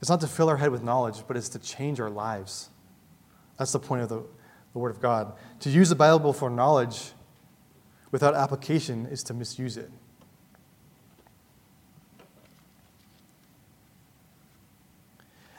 It's 0.00 0.08
not 0.08 0.20
to 0.22 0.26
fill 0.26 0.48
our 0.48 0.56
head 0.56 0.70
with 0.70 0.82
knowledge, 0.82 1.22
but 1.28 1.36
it's 1.36 1.50
to 1.50 1.58
change 1.58 2.00
our 2.00 2.10
lives. 2.10 2.70
That's 3.58 3.72
the 3.72 3.78
point 3.78 4.02
of 4.02 4.08
the, 4.08 4.22
the 4.72 4.78
Word 4.78 4.90
of 4.90 5.00
God. 5.00 5.34
To 5.60 5.70
use 5.70 5.90
the 5.90 5.94
Bible 5.94 6.32
for 6.32 6.48
knowledge 6.48 7.12
without 8.10 8.34
application 8.34 9.06
is 9.06 9.22
to 9.24 9.34
misuse 9.34 9.76
it. 9.76 9.90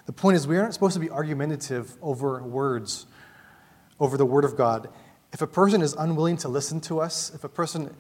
The 0.08 0.12
point 0.12 0.36
is, 0.36 0.48
we 0.48 0.58
aren't 0.58 0.74
supposed 0.74 0.96
to 0.96 1.00
be 1.00 1.10
argumentative 1.10 1.96
over 2.02 2.42
words, 2.42 3.06
over 4.00 4.18
the 4.18 4.26
Word 4.26 4.44
of 4.44 4.58
God. 4.58 4.90
If 5.32 5.44
a 5.44 5.48
person 5.48 5.84
is 5.84 5.94
unwilling 5.94 6.38
to 6.38 6.50
listen 6.50 6.82
to 6.82 7.00
us, 7.00 7.32
if 7.34 7.44
a 7.44 7.50
person 7.50 7.96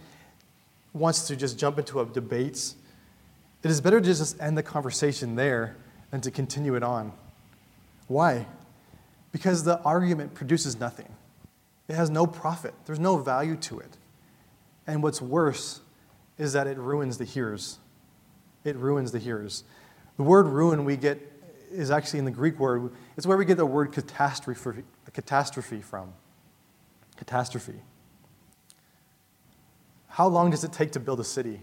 wants 0.91 1.27
to 1.27 1.35
just 1.35 1.59
jump 1.59 1.77
into 1.77 2.01
a 2.01 2.05
debate, 2.05 2.73
it 3.63 3.69
is 3.69 3.79
better 3.79 4.01
to 4.01 4.05
just 4.05 4.41
end 4.41 4.57
the 4.57 4.63
conversation 4.63 5.35
there 5.35 5.77
than 6.11 6.21
to 6.21 6.31
continue 6.31 6.75
it 6.75 6.83
on. 6.83 7.13
Why? 8.07 8.45
Because 9.31 9.63
the 9.63 9.79
argument 9.81 10.33
produces 10.33 10.79
nothing. 10.79 11.07
It 11.87 11.95
has 11.95 12.09
no 12.09 12.27
profit, 12.27 12.73
there's 12.85 12.99
no 12.99 13.17
value 13.17 13.55
to 13.57 13.79
it. 13.79 13.97
And 14.87 15.01
what's 15.01 15.21
worse 15.21 15.81
is 16.37 16.53
that 16.53 16.67
it 16.67 16.77
ruins 16.77 17.17
the 17.17 17.25
hearers. 17.25 17.79
It 18.63 18.75
ruins 18.75 19.11
the 19.11 19.19
hearers. 19.19 19.63
The 20.17 20.23
word 20.23 20.47
ruin 20.47 20.85
we 20.85 20.97
get 20.97 21.19
is 21.71 21.89
actually 21.89 22.19
in 22.19 22.25
the 22.25 22.31
Greek 22.31 22.59
word, 22.59 22.91
it's 23.15 23.25
where 23.25 23.37
we 23.37 23.45
get 23.45 23.57
the 23.57 23.65
word 23.65 23.91
catastrophe, 23.93 24.83
catastrophe 25.13 25.81
from. 25.81 26.13
Catastrophe. 27.15 27.79
How 30.07 30.27
long 30.27 30.51
does 30.51 30.63
it 30.63 30.73
take 30.73 30.91
to 30.93 30.99
build 30.99 31.19
a 31.21 31.23
city? 31.23 31.61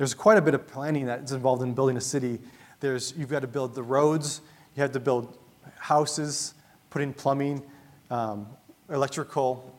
There's 0.00 0.14
quite 0.14 0.38
a 0.38 0.40
bit 0.40 0.54
of 0.54 0.66
planning 0.66 1.04
that's 1.04 1.32
involved 1.32 1.62
in 1.62 1.74
building 1.74 1.98
a 1.98 2.00
city. 2.00 2.38
There's, 2.80 3.12
you've 3.18 3.28
got 3.28 3.40
to 3.40 3.46
build 3.46 3.74
the 3.74 3.82
roads, 3.82 4.40
you 4.74 4.80
have 4.80 4.92
to 4.92 4.98
build 4.98 5.36
houses, 5.76 6.54
put 6.88 7.02
in 7.02 7.12
plumbing, 7.12 7.62
um, 8.10 8.46
electrical, 8.88 9.78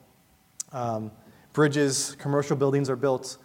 um, 0.74 1.12
bridges, 1.54 2.16
commercial 2.20 2.56
buildings 2.56 2.88
are 2.88 2.96
built. 2.96 3.40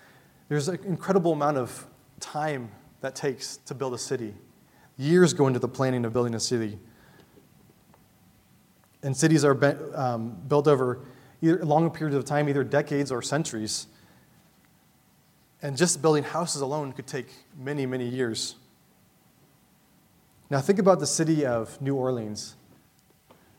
There's 0.50 0.68
an 0.68 0.78
incredible 0.85 1.33
amount 1.33 1.56
of 1.56 1.87
time 2.21 2.71
that 3.00 3.14
takes 3.14 3.56
to 3.56 3.75
build 3.75 3.95
a 3.95 3.99
city. 3.99 4.35
Years 4.99 5.33
go 5.33 5.47
into 5.47 5.59
the 5.59 5.68
planning 5.68 6.04
of 6.04 6.12
building 6.12 6.35
a 6.35 6.40
city. 6.40 6.78
And 9.02 9.16
cities 9.16 9.47
are 9.47 9.95
um, 9.95 10.37
built 10.47 10.68
over 10.68 11.06
either 11.40 11.64
long 11.64 11.90
periods 11.90 12.16
of 12.16 12.26
time, 12.26 12.50
either 12.50 12.64
decades 12.64 13.11
or 13.11 13.23
centuries. 13.23 13.87
And 15.66 15.76
just 15.76 16.00
building 16.00 16.23
houses 16.23 16.62
alone 16.62 16.92
could 16.92 17.08
take 17.08 17.26
many, 17.58 17.87
many 17.87 18.08
years. 18.08 18.54
Now, 20.49 20.61
think 20.61 20.78
about 20.78 21.00
the 21.00 21.08
city 21.08 21.44
of 21.44 21.82
New 21.82 21.96
Orleans, 21.96 22.54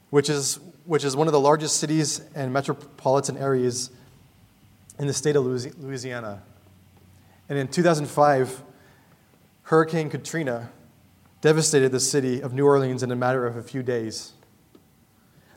which 0.10 0.30
is, 0.30 0.58
which 0.86 1.04
is 1.04 1.18
one 1.18 1.28
of 1.28 1.34
the 1.34 1.40
largest 1.42 1.82
cities 1.82 2.22
and 2.34 2.54
metropolitan 2.54 3.36
areas 3.36 3.92
in 4.98 5.08
the 5.08 5.12
state 5.12 5.36
of 5.36 5.44
Louisiana. 5.44 6.44
And 7.50 7.60
in 7.60 7.68
2005, 7.68 8.64
Hurricane 9.64 10.10
Katrina 10.10 10.72
devastated 11.42 11.92
the 11.92 12.00
city 12.00 12.42
of 12.42 12.54
New 12.54 12.66
Orleans 12.66 13.04
in 13.04 13.12
a 13.12 13.18
matter 13.18 13.46
of 13.46 13.58
a 13.58 13.62
few 13.62 13.84
days. 13.84 14.32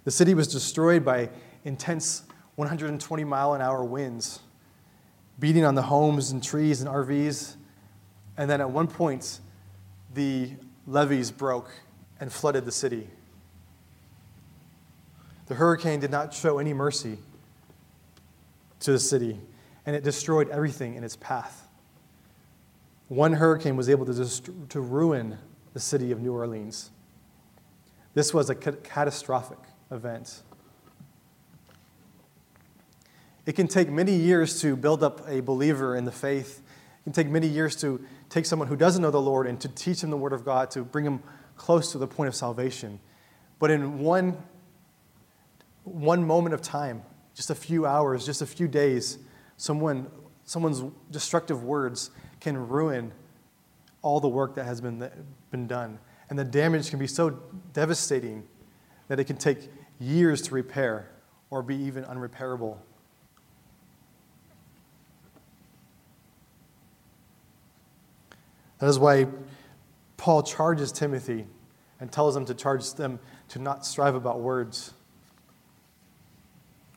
The 0.02 0.10
city 0.10 0.34
was 0.34 0.48
destroyed 0.48 1.04
by 1.04 1.30
intense 1.64 2.24
120 2.56 3.22
mile 3.22 3.54
an 3.54 3.62
hour 3.62 3.84
winds 3.84 4.40
beating 5.40 5.64
on 5.64 5.74
the 5.74 5.82
homes 5.82 6.30
and 6.30 6.42
trees 6.42 6.82
and 6.82 6.88
RVs. 6.88 7.56
And 8.36 8.48
then 8.48 8.60
at 8.60 8.70
one 8.70 8.86
point, 8.86 9.40
the 10.14 10.50
levees 10.86 11.30
broke 11.30 11.70
and 12.20 12.30
flooded 12.32 12.64
the 12.64 12.72
city. 12.72 13.08
The 15.46 15.54
hurricane 15.54 15.98
did 15.98 16.10
not 16.10 16.32
show 16.32 16.58
any 16.58 16.72
mercy 16.72 17.18
to 18.80 18.92
the 18.92 18.98
city, 18.98 19.40
and 19.84 19.96
it 19.96 20.04
destroyed 20.04 20.48
everything 20.50 20.94
in 20.94 21.02
its 21.02 21.16
path. 21.16 21.68
One 23.08 23.32
hurricane 23.32 23.76
was 23.76 23.88
able 23.88 24.06
to, 24.06 24.14
dist- 24.14 24.48
to 24.68 24.80
ruin 24.80 25.38
the 25.72 25.80
city 25.80 26.12
of 26.12 26.20
New 26.20 26.32
Orleans. 26.32 26.90
This 28.14 28.32
was 28.32 28.50
a 28.50 28.54
ca- 28.54 28.72
catastrophic 28.82 29.58
event. 29.90 30.42
It 33.46 33.52
can 33.52 33.68
take 33.68 33.88
many 33.88 34.14
years 34.14 34.60
to 34.60 34.76
build 34.76 35.02
up 35.02 35.26
a 35.28 35.40
believer 35.40 35.96
in 35.96 36.04
the 36.04 36.12
faith. 36.12 36.62
It 37.00 37.04
can 37.04 37.12
take 37.12 37.28
many 37.28 37.46
years 37.46 37.74
to 37.76 38.04
take 38.28 38.46
someone 38.46 38.68
who 38.68 38.76
doesn't 38.76 39.02
know 39.02 39.10
the 39.10 39.20
Lord 39.20 39.46
and 39.46 39.60
to 39.60 39.68
teach 39.68 40.02
him 40.02 40.10
the 40.10 40.16
Word 40.16 40.32
of 40.32 40.44
God, 40.44 40.70
to 40.72 40.84
bring 40.84 41.04
him 41.04 41.22
close 41.56 41.92
to 41.92 41.98
the 41.98 42.06
point 42.06 42.28
of 42.28 42.34
salvation. 42.34 43.00
But 43.58 43.70
in 43.70 43.98
one, 43.98 44.36
one 45.84 46.26
moment 46.26 46.54
of 46.54 46.62
time, 46.62 47.02
just 47.34 47.50
a 47.50 47.54
few 47.54 47.86
hours, 47.86 48.26
just 48.26 48.42
a 48.42 48.46
few 48.46 48.68
days, 48.68 49.18
someone, 49.56 50.10
someone's 50.44 50.82
destructive 51.10 51.64
words 51.64 52.10
can 52.40 52.56
ruin 52.68 53.12
all 54.02 54.20
the 54.20 54.28
work 54.28 54.54
that 54.54 54.64
has 54.64 54.80
been, 54.80 55.08
been 55.50 55.66
done. 55.66 55.98
And 56.28 56.38
the 56.38 56.44
damage 56.44 56.90
can 56.90 56.98
be 56.98 57.06
so 57.06 57.30
devastating 57.72 58.46
that 59.08 59.18
it 59.18 59.24
can 59.24 59.36
take 59.36 59.70
years 59.98 60.42
to 60.42 60.54
repair 60.54 61.10
or 61.50 61.62
be 61.62 61.76
even 61.76 62.04
unrepairable. 62.04 62.78
That 68.80 68.88
is 68.88 68.98
why 68.98 69.26
Paul 70.16 70.42
charges 70.42 70.90
Timothy 70.90 71.46
and 72.00 72.10
tells 72.10 72.36
him 72.36 72.46
to 72.46 72.54
charge 72.54 72.94
them 72.94 73.20
to 73.48 73.58
not 73.58 73.86
strive 73.86 74.14
about 74.14 74.40
words. 74.40 74.92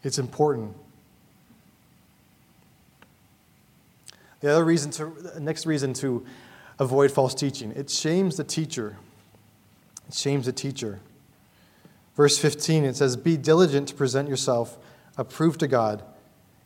It's 0.01 0.17
important. 0.17 0.75
The 4.39 4.51
other 4.51 4.65
reason 4.65 4.91
to, 4.91 5.39
next 5.39 5.65
reason 5.65 5.93
to 5.95 6.25
avoid 6.79 7.11
false 7.11 7.33
teaching, 7.33 7.71
it 7.71 7.89
shames 7.89 8.35
the 8.35 8.43
teacher. 8.43 8.97
It 10.07 10.13
shames 10.13 10.45
the 10.45 10.51
teacher. 10.51 10.99
Verse 12.15 12.37
15, 12.37 12.83
it 12.83 12.95
says, 12.95 13.15
Be 13.15 13.37
diligent 13.37 13.87
to 13.89 13.95
present 13.95 14.27
yourself 14.27 14.77
approved 15.17 15.59
to 15.61 15.67
God, 15.67 16.03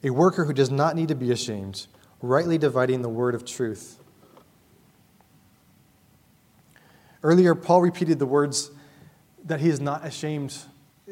a 0.03 0.09
worker 0.09 0.45
who 0.45 0.53
does 0.53 0.71
not 0.71 0.95
need 0.95 1.07
to 1.07 1.15
be 1.15 1.31
ashamed, 1.31 1.87
rightly 2.21 2.57
dividing 2.57 3.01
the 3.01 3.09
word 3.09 3.35
of 3.35 3.45
truth. 3.45 3.99
Earlier, 7.23 7.55
Paul 7.55 7.81
repeated 7.81 8.19
the 8.19 8.25
words 8.25 8.71
that 9.45 9.59
he 9.59 9.69
is 9.69 9.79
not 9.79 10.05
ashamed. 10.05 10.55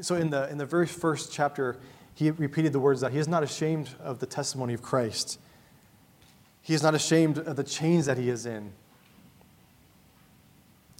So, 0.02 0.16
in 0.16 0.30
the, 0.30 0.50
in 0.50 0.58
the 0.58 0.66
very 0.66 0.88
first 0.88 1.32
chapter, 1.32 1.78
he 2.14 2.32
repeated 2.32 2.74
the 2.74 2.80
words 2.80 3.02
that 3.02 3.12
he 3.12 3.18
is 3.18 3.28
not 3.28 3.44
ashamed 3.44 3.90
of 4.00 4.20
the 4.20 4.26
testimony 4.26 4.74
of 4.74 4.82
Christ. 4.82 5.40
He 6.62 6.74
is 6.74 6.82
not 6.82 6.96
ashamed 6.96 7.38
of 7.38 7.56
the 7.56 7.64
chains 7.64 8.06
that 8.06 8.18
he 8.18 8.30
is 8.30 8.46
in. 8.46 8.72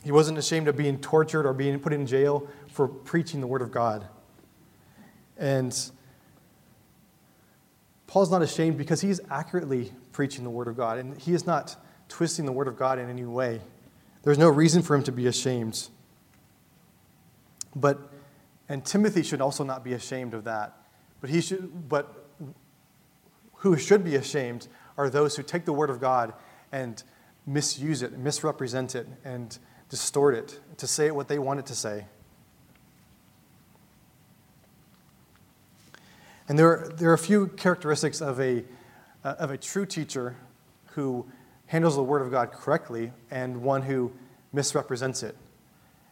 He 0.04 0.12
wasn't 0.12 0.38
ashamed 0.38 0.68
of 0.68 0.78
being 0.78 1.00
tortured 1.00 1.48
or 1.48 1.54
being 1.54 1.80
put 1.80 1.92
in 1.92 2.06
jail 2.06 2.48
for 2.72 2.88
preaching 2.88 3.42
the 3.42 3.48
Word 3.48 3.64
of 3.64 3.72
God. 3.72 4.08
And 5.38 5.76
Paul's 8.06 8.32
not 8.32 8.42
ashamed 8.42 8.78
because 8.78 9.02
he's 9.02 9.20
accurately 9.32 9.92
preaching 10.12 10.44
the 10.44 10.50
Word 10.50 10.68
of 10.68 10.78
God, 10.78 11.00
and 11.00 11.20
he 11.20 11.34
is 11.34 11.48
not 11.48 11.76
twisting 12.08 12.46
the 12.46 12.52
Word 12.52 12.68
of 12.68 12.78
God 12.78 13.00
in 13.00 13.10
any 13.10 13.26
way. 13.26 13.62
There's 14.26 14.40
no 14.40 14.50
reason 14.50 14.82
for 14.82 14.96
him 14.96 15.04
to 15.04 15.12
be 15.12 15.28
ashamed. 15.28 15.88
But, 17.76 18.12
and 18.68 18.84
Timothy 18.84 19.22
should 19.22 19.40
also 19.40 19.64
not 19.64 19.84
be 19.84 19.94
ashamed 19.94 20.34
of 20.34 20.46
that. 20.46 20.76
But 21.22 21.30
he 21.30 21.42
should, 21.42 21.88
but 21.88 22.26
who 23.58 23.78
should 23.78 24.04
be 24.04 24.16
ashamed 24.16 24.68
are 24.98 25.12
those 25.12 25.36
who 25.36 25.44
take 25.44 25.66
the 25.66 25.74
word 25.74 25.92
of 25.92 26.02
God 26.02 26.34
and 26.72 27.02
misuse 27.46 28.02
it, 28.02 28.18
misrepresent 28.18 28.96
it, 28.96 29.08
and 29.24 29.58
distort 29.90 30.34
it 30.34 30.60
to 30.78 30.88
say 30.88 31.12
what 31.12 31.28
they 31.28 31.38
want 31.38 31.60
it 31.60 31.68
to 31.68 31.76
say. 31.76 32.06
And 36.50 36.58
there 36.58 36.70
are, 36.70 36.90
there 36.98 37.12
are 37.12 37.14
a 37.14 37.20
few 37.20 37.48
characteristics 37.48 38.22
of 38.22 38.40
a, 38.40 38.66
uh, 39.24 39.36
of 39.38 39.52
a 39.52 39.58
true 39.58 39.86
teacher 39.86 40.36
who 40.94 41.28
handles 41.68 41.96
the 41.96 42.04
Word 42.04 42.22
of 42.22 42.32
God 42.32 42.52
correctly 42.52 43.12
and 43.32 43.62
one 43.62 43.82
who 43.82 44.12
misrepresents 44.54 45.24
it. 45.24 45.36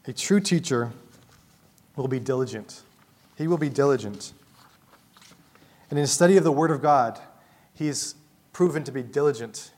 A 0.05 0.13
true 0.13 0.39
teacher 0.39 0.91
will 1.95 2.07
be 2.07 2.19
diligent. 2.19 2.81
He 3.37 3.47
will 3.47 3.57
be 3.57 3.69
diligent. 3.69 4.33
And 5.89 5.99
in 5.99 6.03
the 6.03 6.07
study 6.07 6.37
of 6.37 6.43
the 6.43 6.51
Word 6.51 6.71
of 6.71 6.81
God, 6.81 7.19
he's 7.73 8.15
proven 8.51 8.83
to 8.83 8.91
be 8.91 9.03
diligent. 9.03 9.71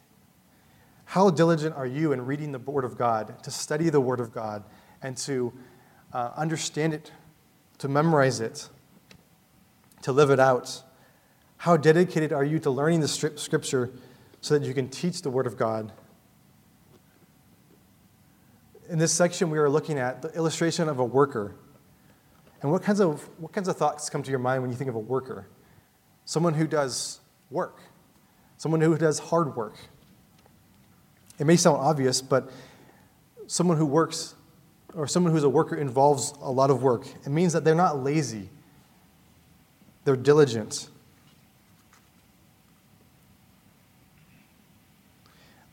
How 1.05 1.29
diligent 1.29 1.75
are 1.75 1.85
you 1.85 2.11
in 2.13 2.25
reading 2.25 2.51
the 2.51 2.59
Word 2.59 2.85
of 2.85 2.97
God, 2.97 3.43
to 3.43 3.51
study 3.51 3.89
the 3.89 4.01
Word 4.01 4.19
of 4.19 4.33
God, 4.33 4.63
and 5.01 5.15
to 5.17 5.53
uh, 6.13 6.31
understand 6.35 6.93
it, 6.93 7.11
to 7.77 7.87
memorize 7.87 8.39
it, 8.39 8.69
to 10.01 10.11
live 10.11 10.29
it 10.29 10.39
out? 10.39 10.83
How 11.57 11.77
dedicated 11.77 12.33
are 12.33 12.43
you 12.43 12.59
to 12.59 12.69
learning 12.69 13.01
the 13.01 13.07
Scripture 13.07 13.91
so 14.45 14.57
that 14.57 14.67
you 14.67 14.73
can 14.73 14.89
teach 14.89 15.21
the 15.21 15.29
Word 15.29 15.47
of 15.47 15.57
God? 15.57 15.91
In 18.89 18.99
this 18.99 19.11
section, 19.11 19.49
we 19.49 19.57
are 19.57 19.69
looking 19.69 19.97
at 19.97 20.21
the 20.21 20.29
illustration 20.33 20.89
of 20.89 20.99
a 20.99 21.05
worker. 21.05 21.55
And 22.61 22.71
what 22.71 22.83
kinds 22.83 22.99
of, 22.99 23.27
what 23.39 23.51
kinds 23.51 23.67
of 23.67 23.77
thoughts 23.77 24.09
come 24.09 24.23
to 24.23 24.29
your 24.29 24.39
mind 24.39 24.61
when 24.61 24.71
you 24.71 24.77
think 24.77 24.89
of 24.89 24.95
a 24.95 24.99
worker? 24.99 25.47
Someone 26.25 26.53
who 26.53 26.67
does 26.67 27.19
work 27.49 27.79
someone 28.57 28.81
who 28.81 28.97
does 28.97 29.19
hard 29.19 29.55
work. 29.55 29.75
It 31.39 31.45
may 31.45 31.55
sound 31.55 31.77
obvious, 31.77 32.21
but 32.21 32.49
someone 33.47 33.77
who 33.77 33.85
works 33.85 34.35
or 34.93 35.07
someone 35.07 35.33
who's 35.33 35.43
a 35.43 35.49
worker 35.49 35.75
involves 35.75 36.33
a 36.41 36.49
lot 36.49 36.69
of 36.69 36.81
work. 36.81 37.05
It 37.25 37.29
means 37.29 37.53
that 37.53 37.63
they're 37.63 37.75
not 37.75 38.01
lazy, 38.01 38.49
they're 40.05 40.15
diligent. 40.15 40.89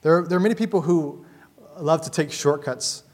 There, 0.02 0.22
there 0.22 0.36
are 0.36 0.40
many 0.40 0.54
people 0.54 0.82
who 0.82 1.24
love 1.78 2.02
to 2.02 2.10
take 2.10 2.30
shortcuts, 2.30 3.04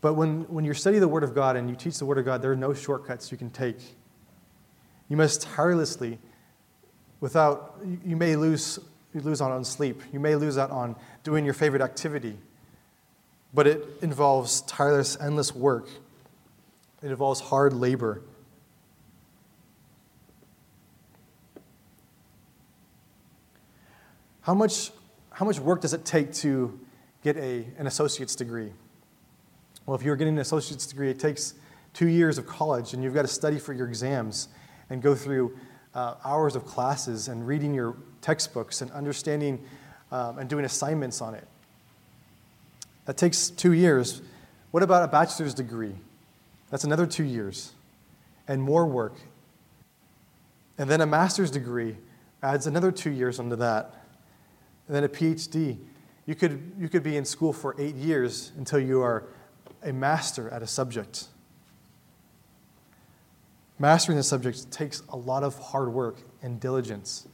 but 0.00 0.14
when, 0.14 0.42
when 0.42 0.64
you 0.64 0.74
study 0.74 0.98
the 0.98 1.08
Word 1.08 1.24
of 1.24 1.34
God 1.34 1.56
and 1.56 1.70
you 1.70 1.76
teach 1.76 1.98
the 1.98 2.06
Word 2.06 2.18
of 2.18 2.24
God, 2.24 2.42
there 2.42 2.52
are 2.52 2.56
no 2.56 2.74
shortcuts 2.74 3.32
you 3.32 3.38
can 3.38 3.50
take. 3.50 3.78
You 5.08 5.16
must 5.16 5.42
tirelessly, 5.42 6.18
without, 7.20 7.78
you 8.04 8.16
may 8.16 8.36
lose 8.36 8.78
you 9.14 9.20
lose 9.20 9.42
out 9.42 9.50
on 9.50 9.64
sleep. 9.64 10.00
You 10.12 10.20
may 10.20 10.36
lose 10.36 10.56
out 10.56 10.70
on 10.70 10.96
doing 11.22 11.44
your 11.44 11.54
favorite 11.54 11.82
activity. 11.82 12.38
But 13.52 13.66
it 13.66 13.86
involves 14.00 14.62
tireless, 14.62 15.18
endless 15.20 15.54
work. 15.54 15.88
It 17.02 17.10
involves 17.10 17.40
hard 17.40 17.74
labor. 17.74 18.22
How 24.40 24.54
much, 24.54 24.90
how 25.32 25.44
much 25.44 25.58
work 25.58 25.80
does 25.80 25.94
it 25.94 26.04
take 26.04 26.32
to 26.34 26.78
get 27.22 27.36
a, 27.36 27.66
an 27.78 27.86
associate's 27.86 28.34
degree? 28.34 28.70
Well, 29.86 29.96
if 29.96 30.02
you're 30.02 30.16
getting 30.16 30.34
an 30.34 30.40
associate's 30.40 30.86
degree, 30.86 31.10
it 31.10 31.18
takes 31.18 31.54
two 31.94 32.06
years 32.06 32.38
of 32.38 32.46
college, 32.46 32.94
and 32.94 33.02
you've 33.02 33.14
got 33.14 33.22
to 33.22 33.28
study 33.28 33.58
for 33.58 33.72
your 33.72 33.88
exams 33.88 34.48
and 34.90 35.02
go 35.02 35.14
through 35.14 35.56
uh, 35.94 36.14
hours 36.24 36.56
of 36.56 36.64
classes 36.64 37.28
and 37.28 37.46
reading 37.46 37.74
your 37.74 37.96
textbooks 38.20 38.80
and 38.80 38.90
understanding 38.92 39.62
um, 40.10 40.38
and 40.38 40.48
doing 40.48 40.64
assignments 40.64 41.20
on 41.20 41.34
it. 41.34 41.46
That 43.06 43.16
takes 43.16 43.50
two 43.50 43.72
years. 43.72 44.22
What 44.70 44.82
about 44.82 45.02
a 45.02 45.08
bachelor's 45.08 45.54
degree? 45.54 45.94
That's 46.70 46.84
another 46.84 47.06
two 47.06 47.24
years 47.24 47.72
and 48.48 48.62
more 48.62 48.86
work. 48.86 49.14
And 50.78 50.88
then 50.88 51.00
a 51.00 51.06
master's 51.06 51.50
degree 51.50 51.96
adds 52.42 52.66
another 52.66 52.90
two 52.90 53.10
years 53.10 53.38
onto 53.38 53.56
that. 53.56 53.94
And 54.86 54.96
then 54.96 55.04
a 55.04 55.08
PhD. 55.08 55.78
You 56.26 56.34
could, 56.34 56.72
you 56.78 56.88
could 56.88 57.02
be 57.02 57.16
in 57.16 57.24
school 57.24 57.52
for 57.52 57.74
eight 57.78 57.94
years 57.94 58.52
until 58.56 58.78
you 58.78 59.00
are 59.02 59.24
a 59.82 59.92
master 59.92 60.48
at 60.50 60.62
a 60.62 60.66
subject. 60.66 61.26
Mastering 63.78 64.16
the 64.16 64.22
subject 64.22 64.70
takes 64.70 65.02
a 65.08 65.16
lot 65.16 65.42
of 65.42 65.58
hard 65.58 65.92
work 65.92 66.18
and 66.42 66.60
diligence. 66.60 67.26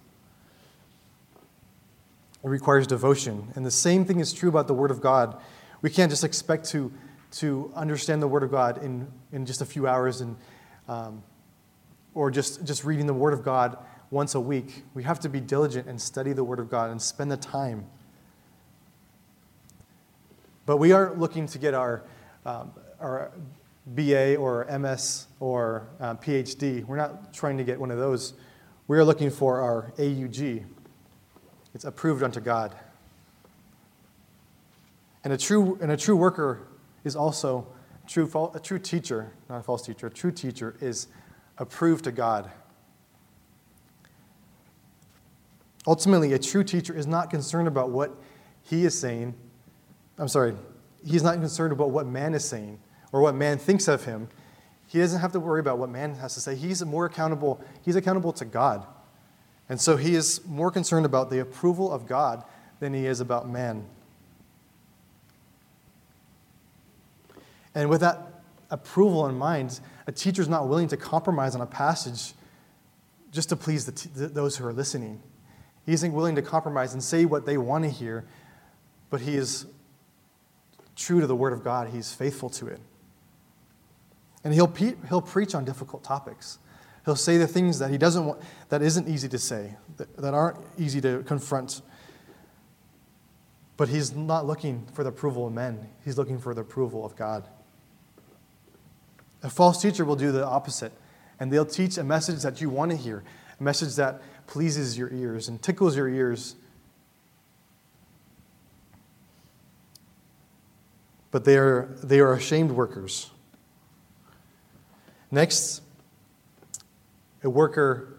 It 2.42 2.48
requires 2.48 2.86
devotion. 2.86 3.52
And 3.54 3.66
the 3.66 3.70
same 3.70 4.04
thing 4.04 4.20
is 4.20 4.32
true 4.32 4.48
about 4.48 4.66
the 4.66 4.74
Word 4.74 4.90
of 4.90 5.00
God. 5.00 5.38
We 5.82 5.90
can't 5.90 6.10
just 6.10 6.24
expect 6.24 6.66
to, 6.70 6.92
to 7.32 7.70
understand 7.74 8.22
the 8.22 8.28
Word 8.28 8.42
of 8.42 8.50
God 8.50 8.82
in, 8.82 9.08
in 9.32 9.44
just 9.44 9.60
a 9.60 9.66
few 9.66 9.86
hours 9.86 10.20
and, 10.20 10.36
um, 10.88 11.22
or 12.14 12.30
just, 12.30 12.64
just 12.64 12.84
reading 12.84 13.06
the 13.06 13.14
Word 13.14 13.34
of 13.34 13.44
God 13.44 13.76
once 14.10 14.34
a 14.34 14.40
week. 14.40 14.84
We 14.94 15.02
have 15.02 15.20
to 15.20 15.28
be 15.28 15.40
diligent 15.40 15.86
and 15.86 16.00
study 16.00 16.32
the 16.32 16.44
Word 16.44 16.60
of 16.60 16.70
God 16.70 16.90
and 16.90 17.00
spend 17.00 17.30
the 17.30 17.36
time. 17.36 17.86
But 20.66 20.76
we 20.78 20.92
aren't 20.92 21.18
looking 21.18 21.46
to 21.46 21.58
get 21.58 21.74
our, 21.74 22.04
um, 22.44 22.72
our 23.00 23.32
BA 23.86 24.36
or 24.36 24.66
MS 24.78 25.26
or 25.40 25.88
um, 26.00 26.18
PhD. 26.18 26.84
We're 26.84 26.96
not 26.96 27.32
trying 27.32 27.56
to 27.58 27.64
get 27.64 27.80
one 27.80 27.90
of 27.90 27.98
those. 27.98 28.34
We 28.86 28.98
are 28.98 29.04
looking 29.04 29.30
for 29.30 29.60
our 29.60 29.92
AUG. 29.98 30.64
It's 31.74 31.84
approved 31.84 32.22
unto 32.22 32.40
God. 32.40 32.74
And 35.24 35.32
a 35.32 35.38
true, 35.38 35.78
and 35.80 35.90
a 35.92 35.96
true 35.96 36.16
worker 36.16 36.68
is 37.04 37.16
also 37.16 37.66
true, 38.06 38.30
a 38.54 38.60
true 38.60 38.78
teacher, 38.78 39.32
not 39.48 39.58
a 39.58 39.62
false 39.62 39.84
teacher, 39.84 40.06
a 40.06 40.10
true 40.10 40.32
teacher 40.32 40.76
is 40.80 41.08
approved 41.58 42.04
to 42.04 42.12
God. 42.12 42.50
Ultimately, 45.86 46.32
a 46.32 46.38
true 46.38 46.64
teacher 46.64 46.94
is 46.94 47.06
not 47.06 47.30
concerned 47.30 47.68
about 47.68 47.90
what 47.90 48.14
he 48.62 48.84
is 48.84 48.98
saying. 48.98 49.34
I'm 50.18 50.28
sorry, 50.28 50.54
he's 51.04 51.22
not 51.22 51.34
concerned 51.34 51.72
about 51.72 51.90
what 51.90 52.06
man 52.06 52.34
is 52.34 52.44
saying 52.44 52.80
or 53.12 53.20
what 53.20 53.34
man 53.34 53.58
thinks 53.58 53.88
of 53.88 54.04
him, 54.04 54.28
he 54.86 54.98
doesn't 54.98 55.20
have 55.20 55.32
to 55.32 55.40
worry 55.40 55.60
about 55.60 55.78
what 55.78 55.90
man 55.90 56.14
has 56.14 56.34
to 56.34 56.40
say. 56.40 56.56
He's 56.56 56.84
more 56.84 57.04
accountable, 57.04 57.62
he's 57.82 57.96
accountable 57.96 58.32
to 58.34 58.44
God. 58.44 58.86
And 59.68 59.78
so 59.78 59.96
he 59.96 60.14
is 60.14 60.44
more 60.46 60.70
concerned 60.70 61.04
about 61.04 61.30
the 61.30 61.40
approval 61.40 61.92
of 61.92 62.06
God 62.06 62.42
than 62.80 62.94
he 62.94 63.06
is 63.06 63.20
about 63.20 63.48
man. 63.48 63.84
And 67.74 67.90
with 67.90 68.00
that 68.00 68.42
approval 68.70 69.26
in 69.26 69.36
mind, 69.36 69.78
a 70.06 70.12
teacher 70.12 70.40
is 70.40 70.48
not 70.48 70.68
willing 70.68 70.88
to 70.88 70.96
compromise 70.96 71.54
on 71.54 71.60
a 71.60 71.66
passage 71.66 72.32
just 73.30 73.50
to 73.50 73.56
please 73.56 73.84
t- 73.84 74.08
those 74.14 74.56
who 74.56 74.66
are 74.66 74.72
listening. 74.72 75.20
He 75.88 75.94
isn't 75.94 76.12
willing 76.12 76.34
to 76.34 76.42
compromise 76.42 76.92
and 76.92 77.02
say 77.02 77.24
what 77.24 77.46
they 77.46 77.56
want 77.56 77.84
to 77.84 77.88
hear, 77.88 78.26
but 79.08 79.22
he 79.22 79.36
is 79.36 79.64
true 80.94 81.22
to 81.22 81.26
the 81.26 81.34
Word 81.34 81.54
of 81.54 81.64
God. 81.64 81.88
He's 81.88 82.12
faithful 82.12 82.50
to 82.50 82.66
it. 82.66 82.78
And 84.44 84.52
he'll, 84.52 84.68
pe- 84.68 84.96
he'll 85.08 85.22
preach 85.22 85.54
on 85.54 85.64
difficult 85.64 86.04
topics. 86.04 86.58
He'll 87.06 87.16
say 87.16 87.38
the 87.38 87.46
things 87.46 87.78
that 87.78 87.90
he 87.90 87.96
doesn't 87.96 88.26
want, 88.26 88.42
that 88.68 88.82
isn't 88.82 89.08
easy 89.08 89.30
to 89.30 89.38
say, 89.38 89.76
that, 89.96 90.14
that 90.18 90.34
aren't 90.34 90.58
easy 90.76 91.00
to 91.00 91.22
confront. 91.22 91.80
But 93.78 93.88
he's 93.88 94.14
not 94.14 94.44
looking 94.44 94.86
for 94.92 95.02
the 95.02 95.08
approval 95.08 95.46
of 95.46 95.54
men, 95.54 95.88
he's 96.04 96.18
looking 96.18 96.38
for 96.38 96.52
the 96.52 96.60
approval 96.60 97.02
of 97.02 97.16
God. 97.16 97.48
A 99.42 99.48
false 99.48 99.80
teacher 99.80 100.04
will 100.04 100.16
do 100.16 100.32
the 100.32 100.44
opposite, 100.44 100.92
and 101.40 101.50
they'll 101.50 101.64
teach 101.64 101.96
a 101.96 102.04
message 102.04 102.42
that 102.42 102.60
you 102.60 102.68
want 102.68 102.90
to 102.90 102.96
hear, 102.98 103.24
a 103.58 103.62
message 103.62 103.96
that 103.96 104.20
pleases 104.48 104.98
your 104.98 105.12
ears 105.12 105.46
and 105.46 105.62
tickles 105.62 105.96
your 105.96 106.08
ears. 106.08 106.56
But 111.30 111.44
they 111.44 111.56
are, 111.56 111.94
they 112.02 112.18
are 112.18 112.32
ashamed 112.32 112.72
workers. 112.72 113.30
Next, 115.30 115.82
a 117.44 117.50
worker, 117.50 118.16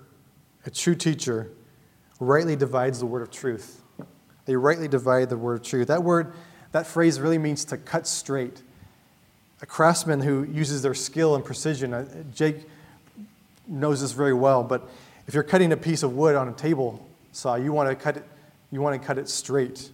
a 0.65 0.69
true 0.69 0.95
teacher, 0.95 1.51
rightly 2.19 2.55
divides 2.55 2.99
the 2.99 3.07
word 3.07 3.23
of 3.23 3.31
truth. 3.31 3.81
They 4.45 4.55
rightly 4.55 4.87
divide 4.87 5.29
the 5.29 5.37
word 5.37 5.61
of 5.61 5.65
truth. 5.65 5.87
That 5.87 6.03
word, 6.03 6.33
that 6.71 6.85
phrase 6.85 7.19
really 7.19 7.39
means 7.39 7.65
to 7.65 7.77
cut 7.77 8.05
straight. 8.05 8.61
A 9.61 9.65
craftsman 9.65 10.21
who 10.21 10.43
uses 10.43 10.83
their 10.83 10.93
skill 10.93 11.35
and 11.35 11.43
precision, 11.43 11.93
uh, 11.93 12.05
Jake 12.33 12.67
knows 13.67 14.01
this 14.01 14.11
very 14.11 14.33
well, 14.33 14.63
but 14.63 14.87
if 15.29 15.35
you're 15.35 15.43
cutting 15.43 15.71
a 15.71 15.77
piece 15.77 16.01
of 16.01 16.15
wood 16.15 16.35
on 16.35 16.49
a 16.49 16.53
table 16.53 17.07
saw, 17.33 17.53
you 17.53 17.71
want 17.71 17.87
to 17.87 17.95
cut 17.95 18.17
it, 18.17 18.25
you 18.71 18.81
want 18.81 18.99
to 18.99 19.07
cut 19.07 19.19
it 19.19 19.29
straight. 19.29 19.91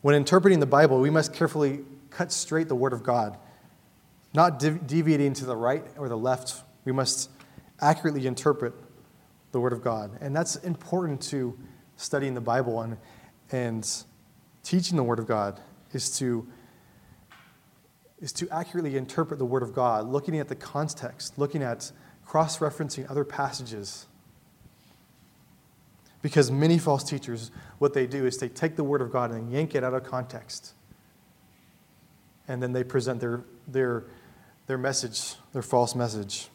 When 0.00 0.16
interpreting 0.16 0.58
the 0.58 0.66
Bible, 0.66 1.00
we 1.00 1.08
must 1.08 1.32
carefully 1.32 1.84
cut 2.10 2.32
straight 2.32 2.66
the 2.66 2.74
Word 2.74 2.92
of 2.92 3.04
God, 3.04 3.38
not 4.34 4.58
deviating 4.58 5.34
to 5.34 5.44
the 5.44 5.54
right 5.54 5.84
or 5.96 6.08
the 6.08 6.18
left. 6.18 6.64
We 6.84 6.90
must 6.90 7.30
accurately 7.80 8.26
interpret 8.26 8.74
the 9.52 9.60
Word 9.60 9.72
of 9.72 9.84
God. 9.84 10.18
And 10.20 10.34
that's 10.34 10.56
important 10.56 11.22
to 11.30 11.56
studying 11.94 12.34
the 12.34 12.40
Bible 12.40 12.80
and, 12.80 12.96
and 13.52 13.88
teaching 14.64 14.96
the 14.96 15.04
Word 15.04 15.20
of 15.20 15.28
God, 15.28 15.60
is 15.92 16.18
to, 16.18 16.44
is 18.20 18.32
to 18.32 18.48
accurately 18.50 18.96
interpret 18.96 19.38
the 19.38 19.46
Word 19.46 19.62
of 19.62 19.72
God, 19.72 20.08
looking 20.08 20.40
at 20.40 20.48
the 20.48 20.56
context, 20.56 21.38
looking 21.38 21.62
at 21.62 21.92
cross 22.32 22.60
referencing 22.60 23.10
other 23.10 23.24
passages. 23.24 24.06
Because 26.22 26.50
many 26.50 26.78
false 26.78 27.04
teachers, 27.04 27.50
what 27.78 27.92
they 27.92 28.06
do 28.06 28.24
is 28.24 28.38
they 28.38 28.48
take 28.48 28.74
the 28.74 28.82
Word 28.82 29.02
of 29.02 29.12
God 29.12 29.32
and 29.32 29.52
yank 29.52 29.74
it 29.74 29.84
out 29.84 29.92
of 29.92 30.04
context. 30.04 30.72
And 32.48 32.62
then 32.62 32.72
they 32.72 32.84
present 32.84 33.20
their, 33.20 33.44
their, 33.68 34.04
their 34.66 34.78
message, 34.78 35.34
their 35.52 35.60
false 35.60 35.94
message. 35.94 36.48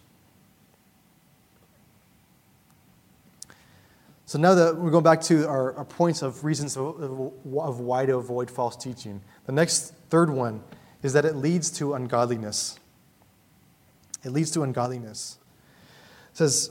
So 4.25 4.39
now 4.39 4.55
that 4.55 4.77
we're 4.77 4.89
going 4.89 5.03
back 5.03 5.21
to 5.25 5.47
our, 5.47 5.75
our 5.75 5.85
points 5.85 6.23
of 6.23 6.43
reasons 6.43 6.75
of, 6.75 6.99
of 6.99 7.79
why 7.79 8.07
to 8.07 8.15
avoid 8.15 8.49
false 8.49 8.75
teaching, 8.75 9.21
the 9.45 9.51
next 9.51 9.93
third 10.09 10.31
one 10.31 10.63
is 11.03 11.13
that 11.13 11.23
it 11.23 11.35
leads 11.35 11.69
to 11.73 11.93
ungodliness. 11.93 12.79
It 14.23 14.31
leads 14.31 14.49
to 14.51 14.63
ungodliness. 14.63 15.37
Says 16.37 16.69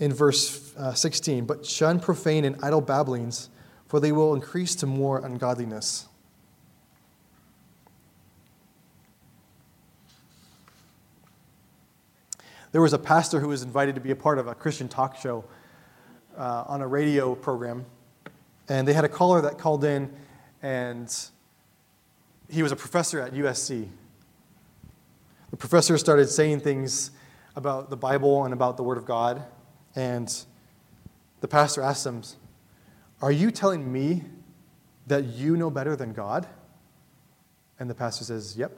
in 0.00 0.10
verse 0.10 0.74
uh, 0.78 0.94
16, 0.94 1.44
but 1.44 1.66
shun 1.66 2.00
profane 2.00 2.46
and 2.46 2.56
idle 2.62 2.80
babblings, 2.80 3.50
for 3.86 4.00
they 4.00 4.10
will 4.10 4.32
increase 4.32 4.74
to 4.76 4.86
more 4.86 5.22
ungodliness. 5.22 6.08
There 12.72 12.80
was 12.80 12.94
a 12.94 12.98
pastor 12.98 13.38
who 13.38 13.48
was 13.48 13.62
invited 13.62 13.96
to 13.96 14.00
be 14.00 14.12
a 14.12 14.16
part 14.16 14.38
of 14.38 14.46
a 14.46 14.54
Christian 14.54 14.88
talk 14.88 15.20
show 15.20 15.44
uh, 16.34 16.64
on 16.66 16.80
a 16.80 16.86
radio 16.86 17.34
program, 17.34 17.84
and 18.70 18.88
they 18.88 18.94
had 18.94 19.04
a 19.04 19.10
caller 19.10 19.42
that 19.42 19.58
called 19.58 19.84
in, 19.84 20.10
and 20.62 21.14
he 22.48 22.62
was 22.62 22.72
a 22.72 22.76
professor 22.76 23.20
at 23.20 23.34
USC. 23.34 23.90
The 25.50 25.56
professor 25.58 25.98
started 25.98 26.30
saying 26.30 26.60
things 26.60 27.10
about 27.56 27.90
the 27.90 27.96
Bible 27.96 28.44
and 28.44 28.52
about 28.52 28.76
the 28.76 28.82
Word 28.82 28.98
of 28.98 29.04
God, 29.04 29.42
and 29.94 30.32
the 31.40 31.48
pastor 31.48 31.82
asked 31.82 32.06
him, 32.06 32.22
Are 33.20 33.32
you 33.32 33.50
telling 33.50 33.92
me 33.92 34.22
that 35.06 35.24
you 35.24 35.56
know 35.56 35.70
better 35.70 35.96
than 35.96 36.12
God? 36.12 36.46
And 37.78 37.88
the 37.88 37.94
pastor 37.94 38.24
says, 38.24 38.56
Yep. 38.56 38.76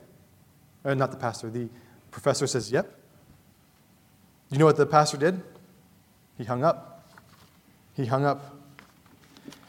Or 0.85 0.91
uh, 0.91 0.95
not 0.95 1.11
the 1.11 1.17
pastor, 1.17 1.51
the 1.51 1.69
professor 2.11 2.47
says, 2.47 2.71
Yep. 2.71 2.93
You 4.51 4.59
know 4.59 4.65
what 4.65 4.77
the 4.77 4.87
pastor 4.87 5.17
did? 5.17 5.43
He 6.39 6.45
hung 6.45 6.65
up. 6.65 7.09
He 7.95 8.07
hung 8.07 8.25
up. 8.25 8.55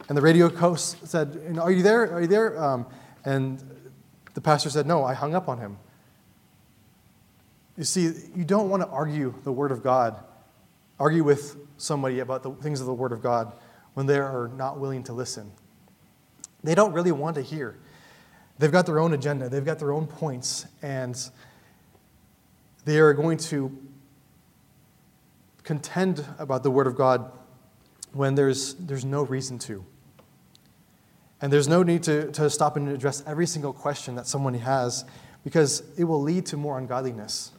And 0.10 0.18
the 0.18 0.22
radio 0.22 0.50
host 0.50 1.08
said, 1.08 1.58
Are 1.60 1.72
you 1.72 1.84
there? 1.84 2.12
Are 2.14 2.22
you 2.22 2.28
there? 2.28 2.62
Um, 2.62 2.86
and 3.26 3.64
the 4.34 4.42
pastor 4.42 4.70
said, 4.70 4.86
No, 4.86 5.04
I 5.04 5.14
hung 5.14 5.36
up 5.36 5.50
on 5.50 5.60
him. 5.60 5.78
You 7.78 7.84
see, 7.84 8.12
you 8.36 8.44
don't 8.44 8.70
want 8.70 8.82
to 8.82 8.90
argue 8.90 9.36
the 9.44 9.52
Word 9.52 9.72
of 9.72 9.84
God, 9.84 10.20
argue 11.00 11.24
with 11.24 11.56
somebody 11.78 12.20
about 12.20 12.42
the 12.42 12.52
things 12.52 12.82
of 12.82 12.88
the 12.88 12.94
Word 12.94 13.12
of 13.12 13.22
God 13.22 13.54
when 13.94 14.08
they 14.08 14.18
are 14.18 14.50
not 14.56 14.80
willing 14.80 15.04
to 15.04 15.14
listen. 15.14 15.52
They 16.64 16.74
don't 16.74 16.94
really 16.94 17.12
want 17.12 17.36
to 17.36 17.42
hear. 17.42 17.78
They've 18.58 18.72
got 18.72 18.88
their 18.88 19.00
own 19.00 19.14
agenda, 19.14 19.48
they've 19.50 19.64
got 19.64 19.78
their 19.78 19.92
own 19.92 20.08
points, 20.08 20.66
and 20.82 21.16
they 22.86 22.98
are 22.98 23.14
going 23.14 23.38
to 23.38 23.78
contend 25.64 26.26
about 26.40 26.64
the 26.64 26.72
Word 26.72 26.88
of 26.88 26.96
God 26.96 27.32
when 28.14 28.34
there's, 28.34 28.74
there's 28.76 29.06
no 29.06 29.22
reason 29.24 29.60
to. 29.60 29.86
And 31.42 31.54
there's 31.54 31.68
no 31.68 31.84
need 31.84 32.02
to, 32.04 32.32
to 32.32 32.50
stop 32.50 32.76
and 32.78 32.90
address 32.90 33.22
every 33.28 33.46
single 33.46 33.74
question 33.74 34.16
that 34.16 34.26
someone 34.26 34.56
has 34.56 35.06
because 35.44 35.84
it 35.96 36.06
will 36.06 36.22
lead 36.22 36.48
to 36.48 36.58
more 36.58 36.80
ungodliness. 36.80 37.52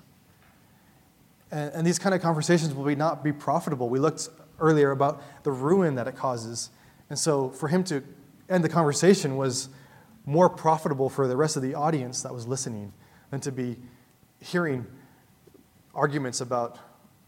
And, 1.51 1.73
and 1.75 1.87
these 1.87 1.99
kind 1.99 2.15
of 2.15 2.23
conversations 2.23 2.75
will 2.75 2.85
be 2.85 2.95
not 2.95 3.25
be 3.25 3.33
profitable. 3.33 3.89
We 3.89 3.99
looked 3.99 4.29
earlier 4.61 4.91
about 4.91 5.23
the 5.45 5.51
ruin 5.51 5.95
that 5.97 6.09
it 6.09 6.17
causes. 6.17 6.71
And 7.11 7.19
so 7.19 7.51
for 7.51 7.69
him 7.69 7.85
to 7.85 8.03
end 8.49 8.65
the 8.65 8.69
conversation 8.69 9.37
was 9.37 9.69
more 10.27 10.49
profitable 10.49 11.09
for 11.09 11.27
the 11.27 11.37
rest 11.37 11.57
of 11.57 11.63
the 11.63 11.75
audience 11.75 12.23
that 12.23 12.35
was 12.35 12.47
listening 12.47 12.93
than 13.31 13.41
to 13.41 13.53
be 13.53 13.77
hearing 14.41 14.87
arguments 15.95 16.41
about 16.41 16.79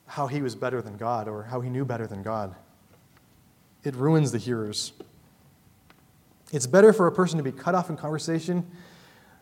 how 0.06 0.26
he 0.26 0.42
was 0.42 0.54
better 0.54 0.82
than 0.82 0.96
God 0.96 1.28
or 1.28 1.44
how 1.44 1.60
he 1.60 1.70
knew 1.70 1.84
better 1.84 2.06
than 2.06 2.22
God 2.22 2.54
it 3.84 3.94
ruins 3.94 4.32
the 4.32 4.38
hearers. 4.38 4.92
It's 6.52 6.66
better 6.66 6.92
for 6.92 7.06
a 7.06 7.12
person 7.12 7.38
to 7.38 7.42
be 7.42 7.52
cut 7.52 7.74
off 7.74 7.90
in 7.90 7.96
conversation, 7.96 8.68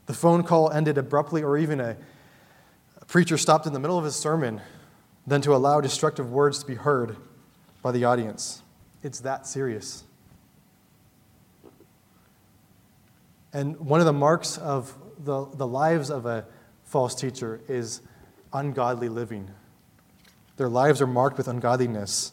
the 0.07 0.14
phone 0.14 0.43
call 0.43 0.71
ended 0.71 0.99
abruptly, 0.99 1.43
or 1.43 1.59
even 1.59 1.81
a, 1.81 1.97
preacher 3.09 3.37
stopped 3.37 3.66
in 3.66 3.73
the 3.73 3.81
middle 3.81 3.99
of 3.99 4.05
his 4.05 4.14
sermon, 4.14 4.61
than 5.29 5.42
to 5.42 5.55
allow 5.55 5.81
destructive 5.81 6.33
words 6.33 6.61
to 6.61 6.66
be 6.66 6.75
heard 6.75 7.16
by 7.83 7.92
the 7.92 8.05
audience. 8.05 8.62
It's 9.03 9.21
that 9.21 9.47
serious. 9.47 10.05
And 13.53 13.79
one 13.79 14.01
of 14.01 14.07
the 14.07 14.12
marks 14.12 14.57
of 14.57 14.94
the, 15.18 15.47
the 15.47 15.66
lives 15.66 16.11
of 16.11 16.25
a 16.25 16.47
false 16.85 17.14
teacher 17.14 17.61
is 17.68 18.01
ungodly 18.53 19.11
living. 19.11 19.51
Their 20.57 20.71
lives 20.71 21.03
are 21.03 21.07
marked 21.07 21.37
with 21.37 21.47
ungodliness. 21.47 22.33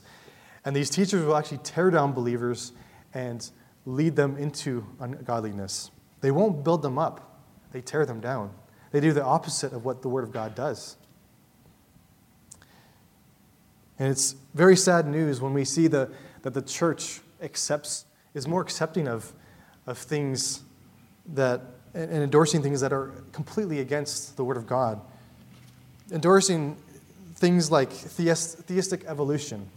And 0.63 0.73
these 0.75 0.89
teachers 0.89 1.25
will 1.25 1.35
actually 1.35 1.59
tear 1.59 1.91
down 1.91 2.13
believers 2.13 2.71
and 3.13 3.47
lead 3.85 4.15
them 4.15 4.37
into 4.37 4.85
ungodliness. 4.99 5.91
They 6.21 6.31
won't 6.31 6.63
build 6.63 6.81
them 6.81 6.97
up, 6.97 7.41
they 7.71 7.81
tear 7.81 8.05
them 8.05 8.21
down. 8.21 8.51
They 8.95 9.01
do 9.01 9.11
the 9.11 9.25
opposite 9.25 9.73
of 9.73 9.83
what 9.83 10.01
the 10.01 10.07
Word 10.07 10.23
of 10.23 10.31
God 10.31 10.55
does. 10.55 10.95
And 13.99 14.09
it's 14.09 14.37
very 14.53 14.77
sad 14.77 15.05
news 15.05 15.41
when 15.41 15.53
we 15.53 15.65
see 15.65 15.87
the, 15.87 16.09
that 16.43 16.53
the 16.53 16.61
church 16.61 17.19
accepts, 17.41 18.05
is 18.33 18.47
more 18.47 18.61
accepting 18.61 19.09
of, 19.09 19.33
of 19.85 19.97
things 19.97 20.61
that, 21.33 21.59
and 21.93 22.09
endorsing 22.09 22.63
things 22.63 22.79
that 22.79 22.93
are 22.93 23.11
completely 23.33 23.81
against 23.81 24.37
the 24.37 24.45
Word 24.45 24.55
of 24.55 24.65
God. 24.65 25.01
Endorsing 26.09 26.77
things 27.33 27.69
like 27.69 27.91
theist, 27.91 28.59
theistic 28.59 29.03
evolution, 29.07 29.67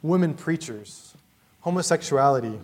women 0.00 0.32
preachers, 0.32 1.14
homosexuality, 1.60 2.58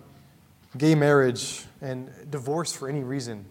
gay 0.78 0.94
marriage, 0.94 1.66
and 1.82 2.10
divorce 2.30 2.72
for 2.72 2.88
any 2.88 3.04
reason. 3.04 3.44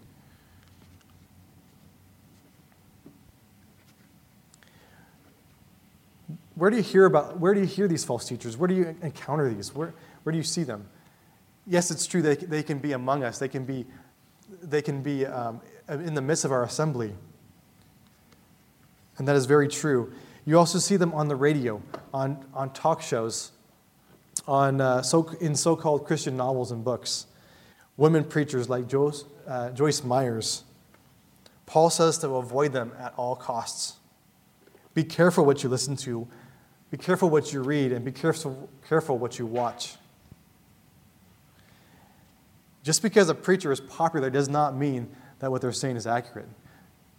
Where 6.55 6.69
do 6.69 6.77
you 6.77 6.83
hear 6.83 7.05
about 7.05 7.39
where 7.39 7.53
do 7.53 7.59
you 7.59 7.65
hear 7.65 7.87
these 7.87 8.03
false 8.03 8.25
teachers? 8.25 8.57
Where 8.57 8.67
do 8.67 8.73
you 8.73 8.95
encounter 9.01 9.53
these? 9.53 9.75
Where, 9.75 9.93
where 10.23 10.31
do 10.31 10.37
you 10.37 10.43
see 10.43 10.63
them? 10.63 10.87
Yes, 11.67 11.91
it's 11.91 12.07
true 12.07 12.21
they, 12.21 12.35
they 12.35 12.63
can 12.63 12.79
be 12.79 12.93
among 12.93 13.23
us. 13.23 13.39
They 13.39 13.47
can 13.47 13.65
be, 13.65 13.85
they 14.61 14.81
can 14.81 15.01
be 15.01 15.25
um, 15.25 15.61
in 15.89 16.13
the 16.13 16.21
midst 16.21 16.45
of 16.45 16.51
our 16.51 16.63
assembly. 16.63 17.13
And 19.17 19.27
that 19.27 19.35
is 19.35 19.45
very 19.45 19.67
true. 19.67 20.13
You 20.45 20.59
also 20.59 20.79
see 20.79 20.95
them 20.95 21.13
on 21.13 21.27
the 21.27 21.35
radio, 21.35 21.81
on, 22.13 22.45
on 22.53 22.71
talk 22.71 23.01
shows, 23.01 23.51
on, 24.47 24.79
uh, 24.79 25.01
so, 25.01 25.29
in 25.41 25.55
so 25.55 25.75
called 25.75 26.05
Christian 26.05 26.37
novels 26.37 26.71
and 26.71 26.83
books, 26.83 27.25
women 27.97 28.23
preachers 28.23 28.69
like 28.69 28.87
Joyce, 28.87 29.25
uh, 29.47 29.71
Joyce 29.71 30.03
Myers. 30.03 30.63
Paul 31.65 31.89
says 31.89 32.19
to 32.19 32.29
avoid 32.35 32.73
them 32.73 32.91
at 32.99 33.13
all 33.17 33.35
costs. 33.35 33.95
Be 34.93 35.03
careful 35.03 35.45
what 35.45 35.63
you 35.63 35.69
listen 35.69 35.95
to, 35.97 36.27
be 36.91 36.97
careful 36.97 37.29
what 37.29 37.51
you 37.51 37.61
read, 37.61 37.91
and 37.91 38.05
be 38.05 38.11
careful, 38.11 38.69
careful 38.87 39.17
what 39.17 39.39
you 39.39 39.45
watch. 39.45 39.95
Just 42.83 43.01
because 43.01 43.29
a 43.29 43.35
preacher 43.35 43.71
is 43.71 43.79
popular 43.79 44.29
does 44.29 44.47
not 44.47 44.75
mean 44.75 45.09
that 45.39 45.49
what 45.49 45.61
they're 45.61 45.71
saying 45.71 45.95
is 45.95 46.05
accurate. 46.05 46.47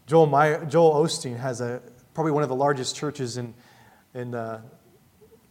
Joel, 0.07 0.27
Meyer, 0.27 0.65
Joel 0.65 1.05
Osteen 1.05 1.37
has 1.37 1.61
a, 1.61 1.83
probably 2.15 2.31
one 2.33 2.45
of 2.45 2.49
the 2.49 2.55
largest 2.55 2.95
churches 2.95 3.37
in, 3.37 3.53
in, 4.15 4.35
uh, 4.35 4.63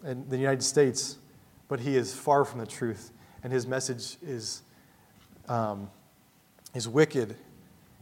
in 0.05 0.27
the 0.29 0.37
United 0.37 0.63
States, 0.63 1.17
but 1.67 1.81
he 1.81 1.97
is 1.97 2.13
far 2.13 2.45
from 2.45 2.59
the 2.61 2.65
truth, 2.65 3.11
and 3.43 3.51
his 3.51 3.67
message 3.67 4.15
is, 4.25 4.61
um, 5.49 5.89
is 6.73 6.87
wicked 6.87 7.35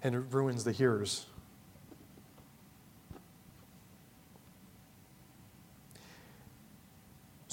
and 0.04 0.32
ruins 0.32 0.64
the 0.64 0.72
hearers. 0.72 1.26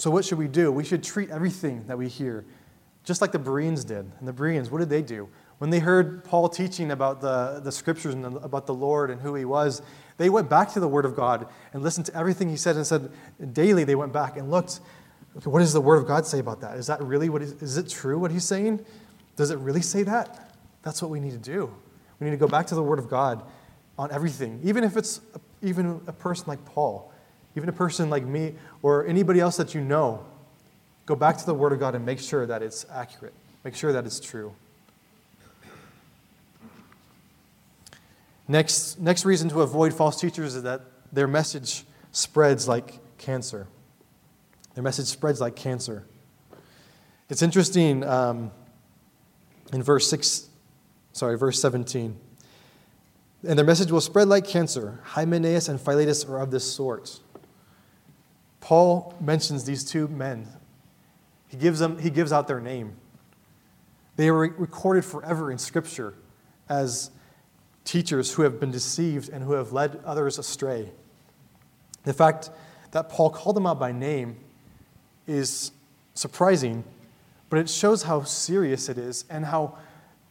So, 0.01 0.11
what 0.11 0.25
should 0.25 0.39
we 0.39 0.49
do? 0.49 0.73
We 0.73 0.83
should 0.83 1.05
treat 1.05 1.29
everything 1.29 1.85
that 1.87 1.99
we 1.99 2.09
hear 2.09 2.47
just 3.05 3.21
like 3.21 3.33
the 3.33 3.39
Bereans 3.39 3.85
did. 3.85 4.11
And 4.19 4.27
the 4.27 4.33
Bereans, 4.33 4.71
what 4.71 4.79
did 4.79 4.89
they 4.89 5.03
do? 5.03 5.29
When 5.59 5.69
they 5.69 5.79
heard 5.79 6.25
Paul 6.25 6.49
teaching 6.49 6.91
about 6.91 7.21
the, 7.21 7.61
the 7.63 7.71
scriptures 7.71 8.15
and 8.15 8.25
about 8.25 8.65
the 8.65 8.73
Lord 8.73 9.11
and 9.11 9.21
who 9.21 9.35
he 9.35 9.45
was, 9.45 9.83
they 10.17 10.31
went 10.31 10.49
back 10.49 10.73
to 10.73 10.81
the 10.81 10.89
Word 10.89 11.05
of 11.05 11.15
God 11.15 11.47
and 11.75 11.83
listened 11.83 12.07
to 12.07 12.17
everything 12.17 12.49
he 12.49 12.57
said 12.57 12.77
and 12.77 12.87
said 12.87 13.11
daily 13.53 13.85
they 13.85 13.95
went 13.95 14.11
back 14.11 14.39
and 14.39 14.51
looked, 14.51 14.81
okay, 15.37 15.51
what 15.51 15.59
does 15.59 15.75
the 15.75 15.83
Word 15.83 15.97
of 15.97 16.07
God 16.07 16.25
say 16.25 16.39
about 16.39 16.63
that? 16.63 16.79
Is 16.79 16.87
that 16.87 17.03
really 17.03 17.29
what 17.29 17.43
is, 17.43 17.53
is 17.61 17.77
it 17.77 17.87
true 17.87 18.19
what 18.19 18.31
he's 18.31 18.45
saying? 18.45 18.83
Does 19.37 19.51
it 19.51 19.59
really 19.59 19.83
say 19.83 20.03
that? 20.05 20.57
That's 20.81 21.03
what 21.03 21.11
we 21.11 21.21
need 21.21 21.33
to 21.33 21.39
do. 21.39 21.75
We 22.21 22.25
need 22.25 22.31
to 22.31 22.39
go 22.39 22.49
back 22.49 22.67
to 22.69 22.75
the 22.75 22.83
Word 22.83 22.99
of 22.99 23.11
God 23.11 23.45
on 23.99 24.11
everything, 24.13 24.61
even 24.63 24.83
if 24.83 24.97
it's 24.97 25.21
even 25.61 26.01
a 26.07 26.13
person 26.13 26.47
like 26.49 26.65
Paul, 26.65 27.10
even 27.57 27.69
a 27.69 27.73
person 27.73 28.11
like 28.11 28.25
me 28.25 28.55
or 28.83 29.07
anybody 29.07 29.41
else 29.41 29.57
that 29.57 29.75
you 29.75 29.81
know. 29.81 30.25
Go 31.07 31.17
back 31.17 31.37
to 31.39 31.47
the 31.47 31.55
Word 31.55 31.73
of 31.73 31.81
God 31.81 31.95
and 31.95 32.07
make 32.07 32.21
sure 32.21 32.47
that 32.47 32.63
it's 32.63 32.87
accurate. 32.93 33.35
Make 33.65 33.75
sure 33.75 33.93
that 33.93 34.07
it's 34.07 34.21
true. 34.21 34.55
Next, 38.47 38.99
next 38.99 39.25
reason 39.25 39.49
to 39.51 39.63
avoid 39.63 39.95
false 39.95 40.21
teachers 40.21 40.57
is 40.57 40.65
that 40.65 40.83
their 41.13 41.29
message 41.29 41.85
spreads 42.13 42.67
like 42.67 42.99
cancer. 43.19 43.67
Their 44.75 44.83
message 44.83 45.07
spreads 45.07 45.41
like 45.41 45.57
cancer. 45.57 46.05
It's 47.29 47.43
interesting 47.43 48.03
um, 48.05 48.51
in 49.73 49.83
verse 49.83 50.09
6, 50.11 50.49
sorry, 51.13 51.39
verse 51.39 51.61
17. 51.61 52.17
And 53.47 53.59
their 53.59 53.65
message 53.65 53.91
will 53.91 54.01
spread 54.01 54.29
like 54.29 54.47
cancer. 54.47 55.01
Hymenaeus 55.05 55.69
and 55.69 55.81
Philetus 55.81 56.25
are 56.25 56.39
of 56.39 56.51
this 56.51 56.71
sort. 56.71 57.21
Paul 58.61 59.15
mentions 59.21 59.65
these 59.65 59.85
two 59.85 60.09
men. 60.09 60.47
He 61.49 61.57
gives, 61.57 61.79
them, 61.79 61.99
he 61.99 62.11
gives 62.11 62.33
out 62.33 62.47
their 62.47 62.61
name. 62.61 62.97
They 64.17 64.29
are 64.29 64.35
recorded 64.37 65.05
forever 65.05 65.51
in 65.51 65.59
Scripture 65.59 66.15
as 66.69 67.11
teachers 67.85 68.35
who 68.35 68.43
have 68.43 68.61
been 68.61 68.71
deceived 68.71 69.31
and 69.31 69.43
who 69.43 69.53
have 69.53 69.73
led 69.73 70.01
others 70.05 70.39
astray. 70.39 70.91
The 72.05 72.13
fact 72.13 72.51
that 72.93 73.09
Paul 73.09 73.31
called 73.31 73.57
them 73.57 73.67
out 73.67 73.79
by 73.79 73.93
name 73.93 74.37
is 75.27 75.73
surprising, 76.15 76.85
but 77.49 77.59
it 77.59 77.69
shows 77.69 78.03
how 78.03 78.23
serious 78.23 78.89
it 78.89 78.99
is 78.99 79.25
and 79.31 79.45
how, 79.45 79.79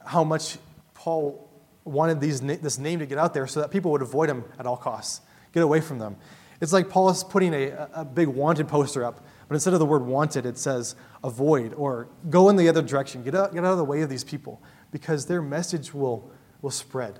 how 0.05 0.23
much 0.23 0.57
Paul 0.93 1.49
wanted 1.83 2.21
these, 2.21 2.41
this 2.41 2.77
name 2.77 2.99
to 2.99 3.05
get 3.05 3.17
out 3.17 3.33
there 3.33 3.47
so 3.47 3.61
that 3.61 3.71
people 3.71 3.91
would 3.91 4.01
avoid 4.01 4.29
him 4.29 4.43
at 4.57 4.65
all 4.65 4.77
costs, 4.77 5.21
get 5.53 5.63
away 5.63 5.81
from 5.81 5.99
them. 5.99 6.15
It's 6.61 6.73
like 6.73 6.89
Paul 6.89 7.09
is 7.09 7.23
putting 7.23 7.53
a, 7.53 7.89
a 7.93 8.05
big 8.05 8.27
wanted 8.27 8.67
poster 8.67 9.05
up, 9.05 9.25
but 9.47 9.55
instead 9.55 9.73
of 9.73 9.79
the 9.79 9.85
word 9.85 10.05
wanted, 10.05 10.45
it 10.45 10.57
says 10.57 10.95
avoid 11.23 11.73
or 11.73 12.09
go 12.29 12.49
in 12.49 12.55
the 12.55 12.67
other 12.67 12.81
direction. 12.81 13.23
Get 13.23 13.35
out, 13.35 13.53
get 13.53 13.63
out 13.63 13.71
of 13.71 13.77
the 13.77 13.85
way 13.85 14.01
of 14.01 14.09
these 14.09 14.23
people 14.23 14.61
because 14.91 15.25
their 15.25 15.41
message 15.41 15.93
will, 15.93 16.29
will 16.61 16.71
spread. 16.71 17.19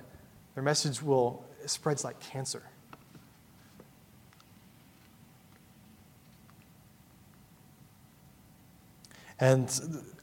Their 0.54 0.62
message 0.62 1.02
will 1.02 1.44
spreads 1.66 2.04
like 2.04 2.20
cancer. 2.20 2.62
And 9.38 9.70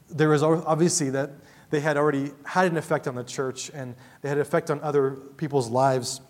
there 0.08 0.28
was 0.28 0.42
obviously 0.42 1.10
that 1.10 1.32
they 1.70 1.80
had 1.80 1.96
already 1.96 2.30
had 2.44 2.70
an 2.70 2.76
effect 2.76 3.08
on 3.08 3.14
the 3.14 3.24
church 3.24 3.70
and 3.74 3.94
they 4.22 4.28
had 4.28 4.38
an 4.38 4.42
effect 4.42 4.70
on 4.70 4.80
other 4.80 5.10
people's 5.36 5.68
lives. 5.68 6.20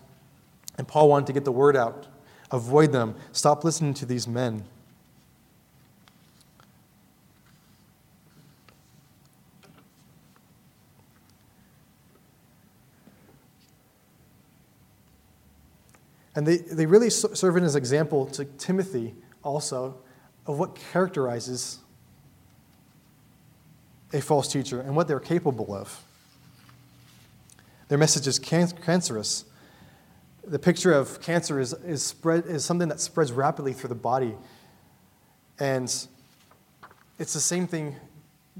And 0.77 0.87
Paul 0.87 1.07
wanted 1.07 1.27
to 1.27 1.33
get 1.33 1.45
the 1.45 1.51
word 1.51 1.77
out. 1.77 2.07
Avoid 2.51 2.91
them. 2.91 3.15
Stop 3.31 3.63
listening 3.63 3.93
to 3.95 4.05
these 4.05 4.27
men. 4.27 4.63
And 16.35 16.47
they, 16.47 16.57
they 16.57 16.85
really 16.85 17.09
serve 17.09 17.57
as 17.57 17.75
an 17.75 17.77
example 17.77 18.25
to 18.27 18.45
Timothy 18.45 19.13
also 19.43 19.97
of 20.47 20.57
what 20.57 20.75
characterizes 20.93 21.79
a 24.13 24.21
false 24.21 24.47
teacher 24.51 24.79
and 24.79 24.95
what 24.95 25.07
they're 25.07 25.19
capable 25.19 25.73
of. 25.75 26.03
Their 27.89 27.97
message 27.97 28.25
is 28.25 28.39
cancerous. 28.39 29.45
The 30.45 30.59
picture 30.59 30.93
of 30.93 31.21
cancer 31.21 31.59
is, 31.59 31.73
is, 31.73 32.03
spread, 32.03 32.45
is 32.45 32.65
something 32.65 32.89
that 32.89 32.99
spreads 32.99 33.31
rapidly 33.31 33.73
through 33.73 33.89
the 33.89 33.95
body. 33.95 34.35
And 35.59 35.85
it's 37.19 37.33
the 37.33 37.39
same 37.39 37.67
thing 37.67 37.95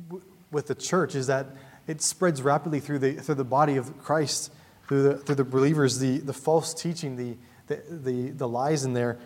w- 0.07 0.23
with 0.51 0.67
the 0.67 0.75
church, 0.75 1.15
is 1.15 1.27
that 1.27 1.47
it 1.87 2.01
spreads 2.01 2.41
rapidly 2.41 2.79
through 2.79 2.99
the, 2.99 3.13
through 3.13 3.35
the 3.35 3.43
body 3.43 3.77
of 3.77 3.97
Christ, 4.03 4.51
through 4.87 5.03
the, 5.03 5.17
through 5.17 5.35
the 5.35 5.43
believers, 5.43 5.99
the, 5.99 6.17
the 6.19 6.33
false 6.33 6.73
teaching, 6.73 7.15
the, 7.15 7.37
the, 7.67 7.81
the, 7.89 8.29
the 8.31 8.47
lies 8.47 8.83
in 8.83 8.93
there 8.93 9.17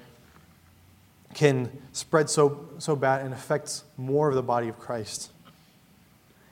can 1.34 1.70
spread 1.92 2.30
so, 2.30 2.70
so 2.78 2.96
bad 2.96 3.26
and 3.26 3.34
affect 3.34 3.84
more 3.98 4.30
of 4.30 4.36
the 4.36 4.44
body 4.44 4.68
of 4.68 4.78
Christ. 4.80 5.32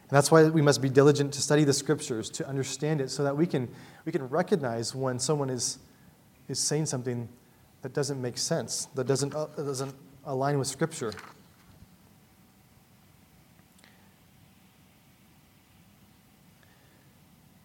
And 0.10 0.18
that's 0.18 0.32
why 0.32 0.46
we 0.46 0.62
must 0.62 0.82
be 0.82 0.90
diligent 0.90 1.34
to 1.34 1.42
study 1.42 1.64
the 1.64 1.74
scriptures, 1.74 2.30
to 2.32 2.48
understand 2.48 3.00
it, 3.00 3.10
so 3.10 3.24
that 3.24 3.38
we 3.38 3.46
can, 3.46 3.70
we 4.04 4.12
can 4.12 4.28
recognize 4.28 4.94
when 4.94 5.20
someone 5.20 5.50
is, 5.50 5.78
is 6.48 6.60
saying 6.60 6.86
something 6.86 7.30
that 7.82 7.94
doesn't 7.94 8.22
make 8.22 8.38
sense, 8.38 8.86
that 8.96 9.08
doesn't, 9.08 9.34
uh, 9.34 9.48
doesn't 9.58 9.96
align 10.26 10.60
with 10.60 10.68
scripture. 10.68 11.14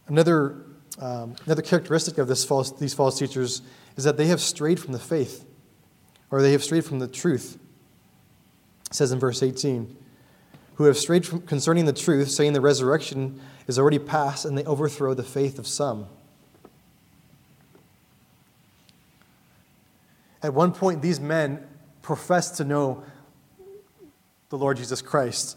Another, 0.08 0.64
um, 0.98 1.34
another 1.46 1.62
characteristic 1.62 2.18
of 2.18 2.28
false, 2.44 2.70
these 2.72 2.94
false 2.94 3.18
teachers 3.18 3.62
is 3.96 4.04
that 4.04 4.16
they 4.16 4.26
have 4.26 4.40
strayed 4.40 4.78
from 4.78 4.92
the 4.92 4.98
faith, 4.98 5.44
or 6.30 6.42
they 6.42 6.52
have 6.52 6.62
strayed 6.62 6.84
from 6.84 6.98
the 6.98 7.08
truth. 7.08 7.58
It 8.88 8.94
says 8.94 9.10
in 9.10 9.18
verse 9.18 9.42
18, 9.42 9.96
who 10.76 10.84
have 10.84 10.96
strayed 10.96 11.26
from 11.26 11.40
concerning 11.42 11.86
the 11.86 11.92
truth, 11.92 12.30
saying 12.30 12.52
the 12.52 12.60
resurrection 12.60 13.40
is 13.66 13.78
already 13.78 13.98
past, 13.98 14.44
and 14.44 14.56
they 14.56 14.64
overthrow 14.64 15.12
the 15.14 15.24
faith 15.24 15.58
of 15.58 15.66
some. 15.66 16.06
At 20.46 20.54
one 20.54 20.70
point, 20.70 21.02
these 21.02 21.18
men 21.18 21.66
professed 22.02 22.58
to 22.58 22.64
know 22.64 23.02
the 24.48 24.56
Lord 24.56 24.76
Jesus 24.76 25.02
Christ. 25.02 25.56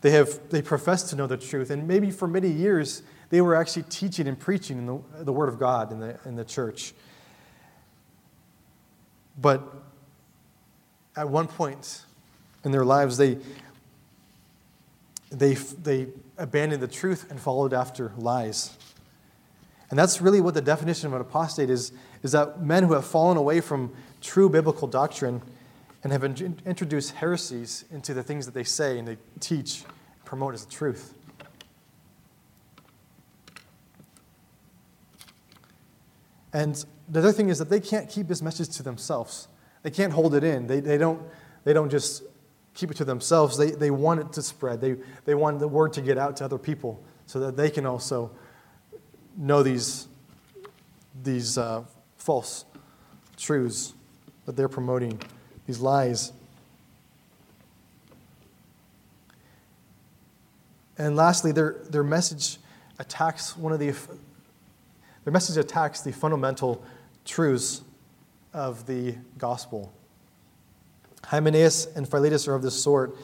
They, 0.00 0.12
have, 0.12 0.48
they 0.50 0.62
professed 0.62 1.10
to 1.10 1.16
know 1.16 1.26
the 1.26 1.36
truth, 1.36 1.70
and 1.70 1.88
maybe 1.88 2.12
for 2.12 2.28
many 2.28 2.48
years, 2.48 3.02
they 3.30 3.40
were 3.40 3.56
actually 3.56 3.82
teaching 3.88 4.28
and 4.28 4.38
preaching 4.38 4.86
the, 4.86 5.24
the 5.24 5.32
Word 5.32 5.48
of 5.48 5.58
God 5.58 5.90
in 5.90 5.98
the, 5.98 6.20
in 6.24 6.36
the 6.36 6.44
church. 6.44 6.94
But 9.36 9.60
at 11.16 11.28
one 11.28 11.48
point 11.48 12.04
in 12.62 12.70
their 12.70 12.84
lives, 12.84 13.16
they, 13.16 13.38
they, 15.32 15.54
they 15.54 16.06
abandoned 16.36 16.80
the 16.80 16.86
truth 16.86 17.28
and 17.28 17.40
followed 17.40 17.74
after 17.74 18.12
lies. 18.16 18.78
And 19.90 19.98
that's 19.98 20.20
really 20.20 20.40
what 20.40 20.54
the 20.54 20.62
definition 20.62 21.08
of 21.08 21.14
an 21.14 21.22
apostate 21.22 21.70
is, 21.70 21.90
is 22.22 22.32
that 22.32 22.62
men 22.62 22.84
who 22.84 22.94
have 22.94 23.06
fallen 23.06 23.36
away 23.36 23.60
from 23.60 23.92
true 24.20 24.48
biblical 24.48 24.88
doctrine 24.88 25.42
and 26.02 26.12
have 26.12 26.24
in- 26.24 26.60
introduced 26.64 27.12
heresies 27.12 27.84
into 27.90 28.14
the 28.14 28.22
things 28.22 28.46
that 28.46 28.54
they 28.54 28.64
say 28.64 28.98
and 28.98 29.06
they 29.06 29.16
teach 29.40 29.84
and 29.84 30.24
promote 30.24 30.54
as 30.54 30.64
the 30.64 30.72
truth. 30.72 31.14
And 36.52 36.84
the 37.08 37.18
other 37.20 37.32
thing 37.32 37.48
is 37.48 37.58
that 37.58 37.68
they 37.68 37.80
can't 37.80 38.08
keep 38.08 38.26
this 38.26 38.42
message 38.42 38.70
to 38.76 38.82
themselves. 38.82 39.48
They 39.82 39.90
can't 39.90 40.12
hold 40.12 40.34
it 40.34 40.44
in. 40.44 40.66
They, 40.66 40.80
they, 40.80 40.98
don't, 40.98 41.22
they 41.64 41.72
don't 41.72 41.90
just 41.90 42.22
keep 42.74 42.90
it 42.90 42.96
to 42.98 43.04
themselves. 43.04 43.56
They, 43.56 43.70
they 43.70 43.90
want 43.90 44.20
it 44.20 44.32
to 44.32 44.42
spread. 44.42 44.80
They, 44.80 44.96
they 45.24 45.34
want 45.34 45.58
the 45.60 45.68
word 45.68 45.92
to 45.94 46.00
get 46.00 46.18
out 46.18 46.36
to 46.38 46.44
other 46.44 46.58
people 46.58 47.02
so 47.26 47.40
that 47.40 47.56
they 47.56 47.70
can 47.70 47.86
also 47.86 48.30
know 49.36 49.62
these, 49.62 50.08
these 51.22 51.58
uh, 51.58 51.84
false 52.28 52.66
truths 53.38 53.94
that 54.44 54.54
they're 54.54 54.68
promoting, 54.68 55.18
these 55.66 55.80
lies. 55.80 56.30
And 60.98 61.16
lastly, 61.16 61.52
their, 61.52 61.76
their 61.88 62.04
message 62.04 62.58
attacks 62.98 63.56
one 63.56 63.72
of 63.72 63.78
the 63.78 63.94
their 65.24 65.32
message 65.32 65.56
attacks 65.56 66.02
the 66.02 66.12
fundamental 66.12 66.84
truths 67.24 67.80
of 68.52 68.86
the 68.86 69.14
gospel. 69.38 69.90
Hymenaeus 71.24 71.86
and 71.96 72.06
Philetus 72.06 72.46
are 72.46 72.54
of 72.54 72.60
this 72.60 72.78
sort, 72.78 73.16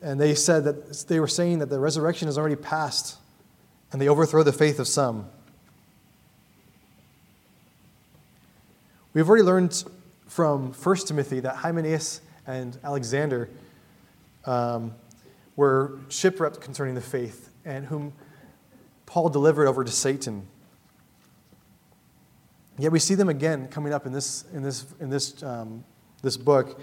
and 0.00 0.20
they 0.20 0.36
said 0.36 0.62
that 0.62 1.08
they 1.08 1.18
were 1.18 1.26
saying 1.26 1.58
that 1.58 1.70
the 1.70 1.80
resurrection 1.80 2.28
has 2.28 2.38
already 2.38 2.54
passed, 2.54 3.18
and 3.90 4.00
they 4.00 4.06
overthrow 4.06 4.44
the 4.44 4.52
faith 4.52 4.78
of 4.78 4.86
some. 4.86 5.28
We've 9.12 9.28
already 9.28 9.42
learned 9.42 9.82
from 10.28 10.72
1 10.72 10.96
Timothy 10.98 11.40
that 11.40 11.56
Hymenaeus 11.56 12.20
and 12.46 12.78
Alexander 12.84 13.50
um, 14.44 14.94
were 15.56 15.98
shipwrecked 16.08 16.60
concerning 16.60 16.94
the 16.94 17.00
faith, 17.00 17.50
and 17.64 17.86
whom 17.86 18.12
Paul 19.06 19.28
delivered 19.28 19.66
over 19.66 19.82
to 19.82 19.90
Satan. 19.90 20.46
Yet 22.78 22.92
we 22.92 23.00
see 23.00 23.16
them 23.16 23.28
again 23.28 23.66
coming 23.66 23.92
up 23.92 24.06
in 24.06 24.12
this, 24.12 24.44
in 24.54 24.62
this, 24.62 24.86
in 25.00 25.10
this, 25.10 25.42
um, 25.42 25.84
this 26.22 26.36
book. 26.36 26.80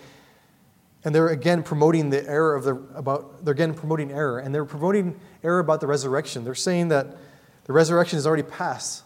And 1.06 1.16
they're 1.16 1.30
again 1.30 1.64
promoting 1.64 2.10
the 2.10 2.28
error 2.30 2.56
of 2.56 2.66
the, 2.66 2.76
about, 2.94 3.46
they're 3.46 3.54
again 3.54 3.74
promoting 3.74 4.12
error. 4.12 4.40
And 4.40 4.54
they're 4.54 4.66
promoting 4.66 5.18
error 5.46 5.60
about 5.60 5.80
the 5.80 5.88
resurrection. 5.88 6.44
They're 6.44 6.56
saying 6.56 6.90
that 6.90 7.16
the 7.64 7.72
resurrection 7.72 8.18
has 8.18 8.28
already 8.28 8.44
passed. 8.44 9.04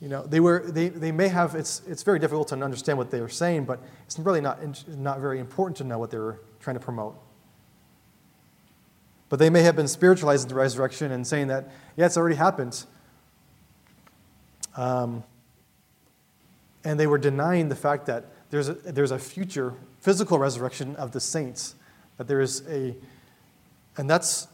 You 0.00 0.08
know, 0.08 0.26
they, 0.26 0.40
were, 0.40 0.64
they, 0.66 0.88
they 0.88 1.12
may 1.12 1.28
have, 1.28 1.54
it's, 1.54 1.82
it's 1.86 2.02
very 2.02 2.18
difficult 2.18 2.48
to 2.48 2.54
understand 2.54 2.96
what 2.96 3.10
they 3.10 3.20
were 3.20 3.28
saying, 3.28 3.66
but 3.66 3.80
it's 4.06 4.18
really 4.18 4.40
not, 4.40 4.58
not 4.88 5.20
very 5.20 5.38
important 5.38 5.76
to 5.78 5.84
know 5.84 5.98
what 5.98 6.10
they 6.10 6.18
were 6.18 6.40
trying 6.60 6.74
to 6.76 6.80
promote. 6.80 7.18
But 9.28 9.38
they 9.38 9.50
may 9.50 9.62
have 9.62 9.76
been 9.76 9.88
spiritualizing 9.88 10.48
the 10.48 10.54
resurrection 10.54 11.12
and 11.12 11.26
saying 11.26 11.48
that, 11.48 11.70
yeah, 11.96 12.06
it's 12.06 12.16
already 12.16 12.36
happened. 12.36 12.84
Um, 14.76 15.22
and 16.82 16.98
they 16.98 17.06
were 17.06 17.18
denying 17.18 17.68
the 17.68 17.76
fact 17.76 18.06
that 18.06 18.24
there's 18.48 18.68
a, 18.68 18.74
there's 18.74 19.10
a 19.10 19.18
future 19.18 19.74
physical 20.00 20.38
resurrection 20.38 20.96
of 20.96 21.12
the 21.12 21.20
saints, 21.20 21.74
that 22.16 22.26
there 22.26 22.40
is 22.40 22.66
a, 22.68 22.96
and 23.98 24.08
that's, 24.08 24.48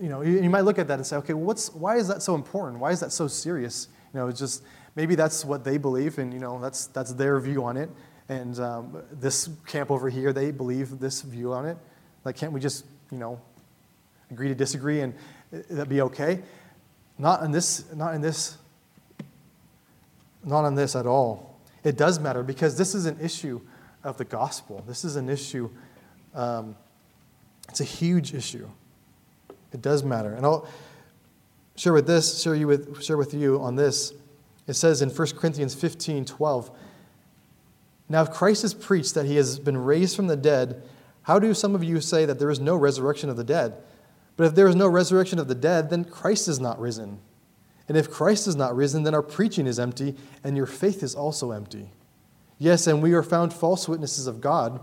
you 0.00 0.08
know, 0.08 0.22
you, 0.22 0.48
might 0.48 0.62
look 0.62 0.78
at 0.78 0.88
that 0.88 0.94
and 0.94 1.06
say, 1.06 1.16
okay, 1.16 1.34
well, 1.34 1.44
what's, 1.44 1.72
why 1.74 1.96
is 1.96 2.08
that 2.08 2.22
so 2.22 2.34
important? 2.34 2.80
Why 2.80 2.90
is 2.90 3.00
that 3.00 3.12
so 3.12 3.28
serious? 3.28 3.88
You 4.14 4.20
know, 4.20 4.28
it's 4.28 4.38
just, 4.38 4.62
maybe 4.96 5.14
that's 5.14 5.44
what 5.44 5.62
they 5.62 5.76
believe, 5.76 6.18
and, 6.18 6.32
you 6.32 6.40
know, 6.40 6.58
that's, 6.58 6.86
that's 6.86 7.12
their 7.12 7.38
view 7.38 7.64
on 7.64 7.76
it. 7.76 7.90
And 8.28 8.58
um, 8.60 9.02
this 9.12 9.50
camp 9.66 9.90
over 9.90 10.08
here, 10.08 10.32
they 10.32 10.52
believe 10.52 11.00
this 11.00 11.20
view 11.20 11.52
on 11.52 11.66
it. 11.66 11.76
Like, 12.24 12.36
can't 12.36 12.52
we 12.52 12.60
just, 12.60 12.86
you 13.10 13.18
know, 13.18 13.40
agree 14.30 14.48
to 14.48 14.54
disagree 14.54 15.00
and 15.00 15.14
that 15.50 15.88
be 15.88 16.00
okay? 16.02 16.40
Not 17.18 17.42
in 17.42 17.50
this, 17.50 17.92
not 17.92 18.14
in 18.14 18.20
this, 18.20 18.56
not 20.44 20.64
on 20.64 20.76
this 20.76 20.96
at 20.96 21.06
all. 21.06 21.58
It 21.84 21.98
does 21.98 22.18
matter 22.18 22.42
because 22.42 22.78
this 22.78 22.94
is 22.94 23.06
an 23.06 23.18
issue 23.20 23.60
of 24.04 24.16
the 24.16 24.24
gospel. 24.24 24.82
This 24.86 25.04
is 25.04 25.16
an 25.16 25.28
issue, 25.28 25.68
um, 26.34 26.76
it's 27.68 27.80
a 27.80 27.84
huge 27.84 28.32
issue. 28.32 28.68
It 29.72 29.82
does 29.82 30.02
matter. 30.02 30.32
And 30.32 30.44
I'll 30.44 30.68
share 31.76 31.92
with 31.92 32.06
this, 32.06 32.42
share, 32.42 32.54
you 32.54 32.66
with, 32.66 33.02
share 33.02 33.16
with 33.16 33.34
you 33.34 33.60
on 33.60 33.76
this. 33.76 34.12
It 34.66 34.74
says 34.74 35.02
in 35.02 35.10
1 35.10 35.28
Corinthians 35.36 35.74
15 35.74 36.24
12, 36.24 36.70
Now 38.08 38.22
if 38.22 38.30
Christ 38.30 38.64
is 38.64 38.74
preached 38.74 39.14
that 39.14 39.26
he 39.26 39.36
has 39.36 39.58
been 39.58 39.76
raised 39.76 40.16
from 40.16 40.26
the 40.26 40.36
dead, 40.36 40.82
how 41.22 41.38
do 41.38 41.54
some 41.54 41.74
of 41.74 41.84
you 41.84 42.00
say 42.00 42.24
that 42.24 42.38
there 42.38 42.50
is 42.50 42.60
no 42.60 42.76
resurrection 42.76 43.30
of 43.30 43.36
the 43.36 43.44
dead? 43.44 43.74
But 44.36 44.46
if 44.46 44.54
there 44.54 44.68
is 44.68 44.76
no 44.76 44.88
resurrection 44.88 45.38
of 45.38 45.48
the 45.48 45.54
dead, 45.54 45.90
then 45.90 46.04
Christ 46.04 46.48
is 46.48 46.60
not 46.60 46.80
risen. 46.80 47.20
And 47.88 47.96
if 47.96 48.10
Christ 48.10 48.46
is 48.46 48.56
not 48.56 48.76
risen, 48.76 49.02
then 49.02 49.14
our 49.14 49.22
preaching 49.22 49.66
is 49.66 49.78
empty, 49.78 50.14
and 50.44 50.56
your 50.56 50.66
faith 50.66 51.02
is 51.02 51.14
also 51.14 51.50
empty. 51.50 51.90
Yes, 52.56 52.86
and 52.86 53.02
we 53.02 53.12
are 53.14 53.22
found 53.22 53.52
false 53.52 53.88
witnesses 53.88 54.26
of 54.26 54.40
God, 54.40 54.80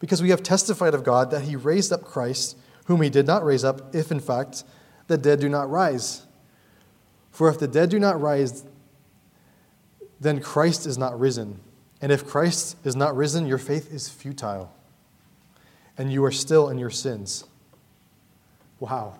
because 0.00 0.20
we 0.20 0.30
have 0.30 0.42
testified 0.42 0.94
of 0.94 1.04
God 1.04 1.30
that 1.30 1.42
he 1.42 1.54
raised 1.54 1.92
up 1.92 2.04
Christ, 2.04 2.58
whom 2.86 3.02
he 3.02 3.10
did 3.10 3.26
not 3.26 3.44
raise 3.44 3.64
up, 3.64 3.94
if 3.94 4.10
in 4.10 4.20
fact 4.20 4.64
the 5.06 5.18
dead 5.18 5.40
do 5.40 5.48
not 5.48 5.70
rise. 5.70 6.26
For 7.30 7.48
if 7.48 7.58
the 7.58 7.68
dead 7.68 7.90
do 7.90 7.98
not 7.98 8.20
rise, 8.20 8.64
then 10.20 10.40
Christ 10.40 10.86
is 10.86 10.98
not 10.98 11.18
risen. 11.18 11.60
And 12.00 12.12
if 12.12 12.26
Christ 12.26 12.76
is 12.84 12.96
not 12.96 13.16
risen, 13.16 13.46
your 13.46 13.58
faith 13.58 13.92
is 13.92 14.08
futile 14.08 14.72
and 15.98 16.12
you 16.12 16.24
are 16.24 16.32
still 16.32 16.68
in 16.68 16.78
your 16.78 16.90
sins. 16.90 17.44
Wow. 18.80 19.18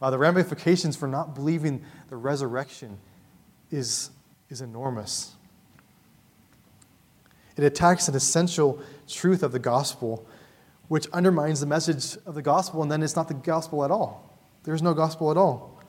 Wow, 0.00 0.10
the 0.10 0.18
ramifications 0.18 0.96
for 0.96 1.08
not 1.08 1.34
believing 1.34 1.82
the 2.10 2.16
resurrection 2.16 2.98
is, 3.70 4.10
is 4.50 4.60
enormous. 4.60 5.34
It 7.56 7.64
attacks 7.64 8.08
an 8.08 8.14
essential 8.14 8.80
truth 9.08 9.42
of 9.42 9.52
the 9.52 9.58
gospel, 9.58 10.26
which 10.88 11.08
undermines 11.08 11.60
the 11.60 11.66
message 11.66 12.16
of 12.26 12.34
the 12.34 12.42
gospel, 12.42 12.82
and 12.82 12.90
then 12.90 13.02
it's 13.02 13.16
not 13.16 13.28
the 13.28 13.34
gospel 13.34 13.84
at 13.84 13.90
all. 13.90 14.32
There's 14.64 14.82
no 14.82 14.94
gospel 14.94 15.30
at 15.30 15.36
all. 15.36 15.80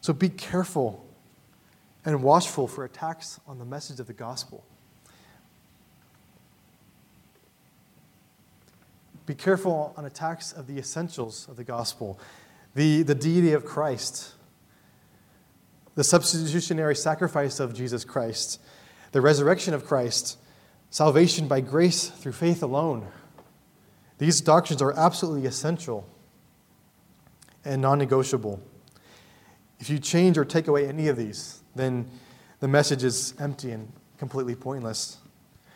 So 0.00 0.12
be 0.12 0.28
careful 0.28 1.04
and 2.04 2.22
watchful 2.22 2.68
for 2.68 2.84
attacks 2.84 3.40
on 3.46 3.58
the 3.58 3.64
message 3.64 3.98
of 4.00 4.06
the 4.06 4.12
gospel. 4.12 4.64
Be 9.26 9.34
careful 9.34 9.92
on 9.96 10.04
attacks 10.04 10.52
of 10.52 10.68
the 10.68 10.78
essentials 10.78 11.48
of 11.48 11.56
the 11.56 11.64
gospel 11.64 12.18
the, 12.76 13.02
the 13.02 13.14
deity 13.14 13.54
of 13.54 13.64
Christ, 13.64 14.34
the 15.94 16.04
substitutionary 16.04 16.94
sacrifice 16.94 17.58
of 17.58 17.74
Jesus 17.74 18.04
Christ, 18.04 18.60
the 19.12 19.22
resurrection 19.22 19.72
of 19.72 19.86
Christ, 19.86 20.36
salvation 20.90 21.48
by 21.48 21.62
grace 21.62 22.08
through 22.08 22.32
faith 22.32 22.62
alone. 22.62 23.08
These 24.18 24.40
doctrines 24.40 24.80
are 24.80 24.92
absolutely 24.98 25.46
essential 25.46 26.06
and 27.64 27.82
non 27.82 27.98
negotiable. 27.98 28.60
If 29.78 29.90
you 29.90 29.98
change 29.98 30.38
or 30.38 30.44
take 30.44 30.68
away 30.68 30.88
any 30.88 31.08
of 31.08 31.16
these, 31.16 31.60
then 31.74 32.08
the 32.60 32.68
message 32.68 33.04
is 33.04 33.34
empty 33.38 33.72
and 33.72 33.92
completely 34.18 34.54
pointless. 34.54 35.18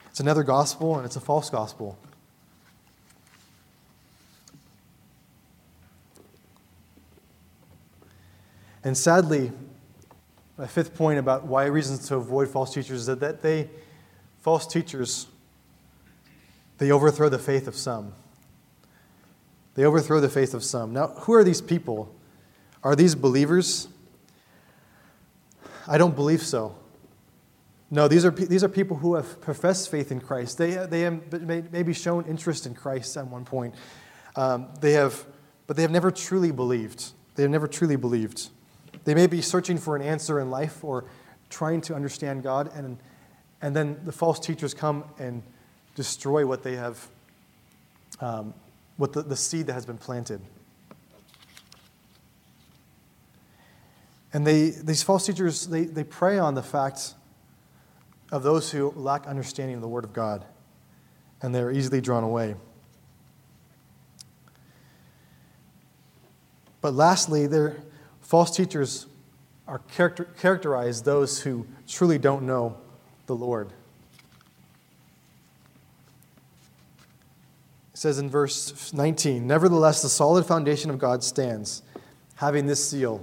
It's 0.09 0.21
another 0.21 0.43
gospel 0.43 0.97
and 0.97 1.05
it's 1.05 1.17
a 1.17 1.21
false 1.21 1.51
gospel. 1.51 1.99
And 8.83 8.97
sadly, 8.97 9.53
my 10.57 10.67
fifth 10.67 10.95
point 10.95 11.19
about 11.19 11.45
why 11.45 11.67
reasons 11.67 12.09
to 12.09 12.17
avoid 12.17 12.49
false 12.49 12.73
teachers 12.73 13.09
is 13.09 13.19
that 13.19 13.43
they, 13.43 13.69
false 14.41 14.67
teachers, 14.67 15.27
they 16.79 16.91
overthrow 16.91 17.29
the 17.29 17.39
faith 17.39 17.69
of 17.69 17.77
some. 17.77 18.15
They 19.75 19.85
overthrow 19.85 20.21
the 20.21 20.29
faith 20.29 20.55
of 20.55 20.65
some. 20.65 20.93
Now, 20.93 21.09
who 21.09 21.33
are 21.35 21.45
these 21.45 21.61
people? 21.61 22.15
Are 22.83 22.97
these 22.97 23.15
believers? 23.15 23.89
I 25.87 25.99
don't 25.99 26.15
believe 26.15 26.43
so. 26.43 26.77
No, 27.91 28.07
these 28.07 28.25
are, 28.25 28.31
these 28.31 28.63
are 28.63 28.69
people 28.69 28.97
who 28.97 29.17
have 29.17 29.41
professed 29.41 29.91
faith 29.91 30.13
in 30.13 30.21
Christ. 30.21 30.59
They, 30.59 30.73
they 30.73 31.01
have 31.01 31.73
maybe 31.73 31.93
shown 31.93 32.25
interest 32.27 32.67
in 32.67 32.75
Christ 32.75 33.17
at 33.17 33.27
one 33.27 33.45
point. 33.45 33.75
Um, 34.37 34.69
they 34.81 34.93
have, 34.93 35.25
but 35.67 35.77
they 35.77 35.83
have 35.83 35.91
never 35.91 36.13
truly 36.13 36.53
believed. 36.53 37.13
They 37.35 37.43
have 37.43 37.51
never 37.51 37.67
truly 37.67 37.97
believed. 37.97 38.49
They 39.05 39.15
may 39.15 39.27
be 39.27 39.43
searching 39.43 39.79
for 39.79 39.97
an 39.97 40.03
answer 40.03 40.41
in 40.41 40.51
life 40.51 40.85
or 40.85 41.05
trying 41.49 41.81
to 41.83 41.95
understand 41.95 42.45
God, 42.45 42.71
and, 42.75 42.97
and 43.61 43.75
then 43.75 44.01
the 44.05 44.13
false 44.13 44.39
teachers 44.39 44.73
come 44.73 45.05
and 45.19 45.43
destroy 45.97 46.47
what 46.47 46.63
they 46.63 46.77
have, 46.77 47.09
um, 48.21 48.55
what 49.01 49.13
the, 49.13 49.23
the 49.23 49.37
seed 49.37 49.67
that 49.67 49.73
has 49.73 49.87
been 49.87 49.99
planted. 49.99 50.41
And 54.33 54.47
they, 54.47 54.71
these 54.71 55.03
false 55.03 55.27
teachers, 55.27 55.67
they, 55.67 55.85
they 55.85 56.05
prey 56.05 56.39
on 56.39 56.55
the 56.55 56.63
fact 56.63 57.15
of 58.31 58.43
those 58.43 58.71
who 58.71 58.93
lack 58.93 59.27
understanding 59.27 59.75
of 59.75 59.83
the 59.83 59.89
Word 59.89 60.05
of 60.05 60.13
God, 60.13 60.45
and 61.43 61.55
they're 61.55 61.73
easily 61.73 62.01
drawn 62.01 62.23
away. 62.23 62.55
But 66.81 66.95
lastly, 66.95 67.47
they're, 67.47 67.79
False 68.31 68.55
teachers 68.55 69.09
are 69.67 69.81
character, 69.81 70.23
characterize 70.39 71.03
those 71.03 71.41
who 71.41 71.67
truly 71.89 72.17
don't 72.17 72.45
know 72.45 72.77
the 73.27 73.35
Lord. 73.35 73.73
Says 78.01 78.19
in 78.19 78.31
verse 78.31 78.95
19 78.95 79.47
Nevertheless, 79.47 80.01
the 80.01 80.09
solid 80.09 80.47
foundation 80.47 80.89
of 80.89 80.99
God 80.99 81.23
stands, 81.23 81.83
having 82.37 82.65
this 82.65 82.89
seal 82.89 83.23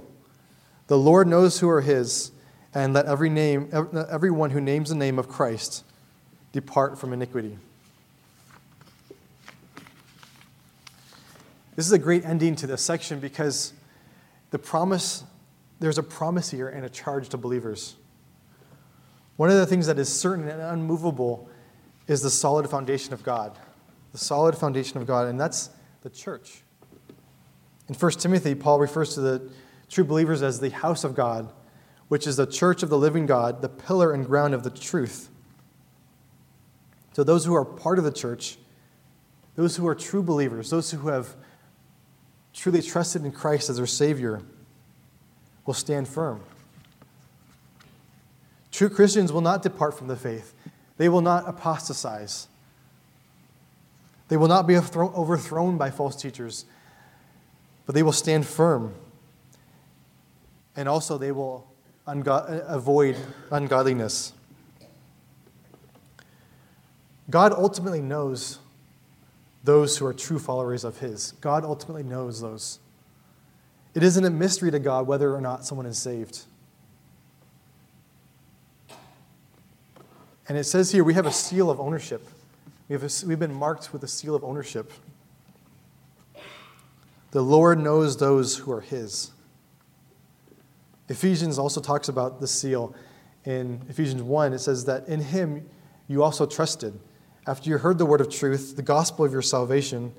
The 0.86 0.96
Lord 0.96 1.26
knows 1.26 1.58
who 1.58 1.68
are 1.68 1.80
his, 1.80 2.30
and 2.72 2.94
let 2.94 3.06
every 3.06 3.28
name, 3.28 3.70
everyone 4.08 4.50
who 4.50 4.60
names 4.60 4.90
the 4.90 4.94
name 4.94 5.18
of 5.18 5.28
Christ 5.28 5.82
depart 6.52 6.96
from 6.96 7.12
iniquity. 7.12 7.58
This 11.74 11.84
is 11.84 11.90
a 11.90 11.98
great 11.98 12.24
ending 12.24 12.54
to 12.54 12.68
this 12.68 12.80
section 12.80 13.18
because 13.18 13.72
the 14.52 14.60
promise, 14.60 15.24
there's 15.80 15.98
a 15.98 16.04
promise 16.04 16.52
here 16.52 16.68
and 16.68 16.84
a 16.84 16.88
charge 16.88 17.28
to 17.30 17.36
believers. 17.36 17.96
One 19.38 19.50
of 19.50 19.56
the 19.56 19.66
things 19.66 19.88
that 19.88 19.98
is 19.98 20.08
certain 20.08 20.46
and 20.46 20.62
unmovable 20.62 21.48
is 22.06 22.22
the 22.22 22.30
solid 22.30 22.70
foundation 22.70 23.12
of 23.12 23.24
God. 23.24 23.58
The 24.18 24.24
solid 24.24 24.56
foundation 24.56 25.00
of 25.00 25.06
God, 25.06 25.28
and 25.28 25.38
that's 25.38 25.70
the 26.02 26.10
church. 26.10 26.62
In 27.88 27.94
1 27.94 28.10
Timothy, 28.12 28.56
Paul 28.56 28.80
refers 28.80 29.14
to 29.14 29.20
the 29.20 29.48
true 29.88 30.02
believers 30.02 30.42
as 30.42 30.58
the 30.58 30.70
house 30.70 31.04
of 31.04 31.14
God, 31.14 31.52
which 32.08 32.26
is 32.26 32.36
the 32.36 32.46
church 32.46 32.82
of 32.82 32.88
the 32.88 32.98
living 32.98 33.26
God, 33.26 33.62
the 33.62 33.68
pillar 33.68 34.12
and 34.12 34.26
ground 34.26 34.54
of 34.54 34.64
the 34.64 34.70
truth. 34.70 35.30
So, 37.12 37.22
those 37.22 37.44
who 37.44 37.54
are 37.54 37.64
part 37.64 38.00
of 38.00 38.04
the 38.04 38.10
church, 38.10 38.58
those 39.54 39.76
who 39.76 39.86
are 39.86 39.94
true 39.94 40.24
believers, 40.24 40.68
those 40.68 40.90
who 40.90 41.06
have 41.10 41.36
truly 42.52 42.82
trusted 42.82 43.24
in 43.24 43.30
Christ 43.30 43.70
as 43.70 43.76
their 43.76 43.86
Savior, 43.86 44.42
will 45.64 45.74
stand 45.74 46.08
firm. 46.08 46.42
True 48.72 48.88
Christians 48.88 49.32
will 49.32 49.42
not 49.42 49.62
depart 49.62 49.96
from 49.96 50.08
the 50.08 50.16
faith, 50.16 50.54
they 50.96 51.08
will 51.08 51.20
not 51.20 51.48
apostatize. 51.48 52.48
They 54.28 54.36
will 54.36 54.48
not 54.48 54.66
be 54.66 54.76
overthrown 54.76 55.78
by 55.78 55.90
false 55.90 56.14
teachers, 56.14 56.66
but 57.86 57.94
they 57.94 58.02
will 58.02 58.12
stand 58.12 58.46
firm. 58.46 58.94
And 60.76 60.88
also, 60.88 61.18
they 61.18 61.32
will 61.32 61.66
uh, 62.06 62.60
avoid 62.66 63.16
ungodliness. 63.50 64.32
God 67.30 67.52
ultimately 67.52 68.00
knows 68.00 68.58
those 69.64 69.98
who 69.98 70.06
are 70.06 70.14
true 70.14 70.38
followers 70.38 70.84
of 70.84 70.98
His. 70.98 71.32
God 71.40 71.64
ultimately 71.64 72.02
knows 72.02 72.40
those. 72.40 72.78
It 73.94 74.02
isn't 74.02 74.24
a 74.24 74.30
mystery 74.30 74.70
to 74.70 74.78
God 74.78 75.06
whether 75.06 75.34
or 75.34 75.40
not 75.40 75.64
someone 75.64 75.86
is 75.86 75.98
saved. 75.98 76.42
And 80.48 80.56
it 80.56 80.64
says 80.64 80.92
here 80.92 81.04
we 81.04 81.14
have 81.14 81.26
a 81.26 81.32
seal 81.32 81.70
of 81.70 81.80
ownership. 81.80 82.26
We 82.88 82.94
have 82.94 83.02
a, 83.02 83.26
we've 83.26 83.38
been 83.38 83.54
marked 83.54 83.92
with 83.92 84.02
a 84.02 84.08
seal 84.08 84.34
of 84.34 84.42
ownership. 84.42 84.92
The 87.32 87.42
Lord 87.42 87.78
knows 87.78 88.16
those 88.16 88.56
who 88.56 88.72
are 88.72 88.80
His. 88.80 89.32
Ephesians 91.08 91.58
also 91.58 91.80
talks 91.80 92.08
about 92.08 92.40
the 92.40 92.46
seal. 92.46 92.94
In 93.44 93.82
Ephesians 93.88 94.22
1, 94.22 94.52
it 94.54 94.58
says 94.58 94.86
that 94.86 95.06
in 95.06 95.20
Him 95.20 95.68
you 96.06 96.22
also 96.22 96.46
trusted, 96.46 96.98
after 97.46 97.68
you 97.68 97.78
heard 97.78 97.98
the 97.98 98.06
word 98.06 98.22
of 98.22 98.30
truth, 98.30 98.76
the 98.76 98.82
gospel 98.82 99.24
of 99.24 99.32
your 99.32 99.42
salvation, 99.42 100.12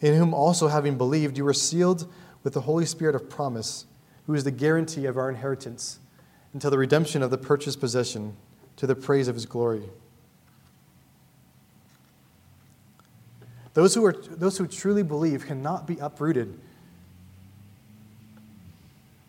in 0.00 0.14
whom 0.16 0.34
also 0.34 0.68
having 0.68 0.98
believed, 0.98 1.38
you 1.38 1.44
were 1.44 1.54
sealed 1.54 2.12
with 2.42 2.54
the 2.54 2.62
Holy 2.62 2.84
Spirit 2.84 3.14
of 3.14 3.30
promise, 3.30 3.86
who 4.26 4.34
is 4.34 4.42
the 4.42 4.50
guarantee 4.50 5.06
of 5.06 5.16
our 5.16 5.30
inheritance 5.30 6.00
until 6.52 6.70
the 6.70 6.78
redemption 6.78 7.22
of 7.22 7.30
the 7.30 7.38
purchased 7.38 7.80
possession 7.80 8.36
to 8.76 8.86
the 8.86 8.94
praise 8.94 9.28
of 9.28 9.34
his 9.34 9.46
glory. 9.46 9.88
Those 13.74 13.94
who, 13.94 14.04
are, 14.04 14.12
those 14.12 14.58
who 14.58 14.66
truly 14.66 15.02
believe 15.02 15.46
cannot 15.46 15.86
be 15.86 15.96
uprooted 15.98 16.58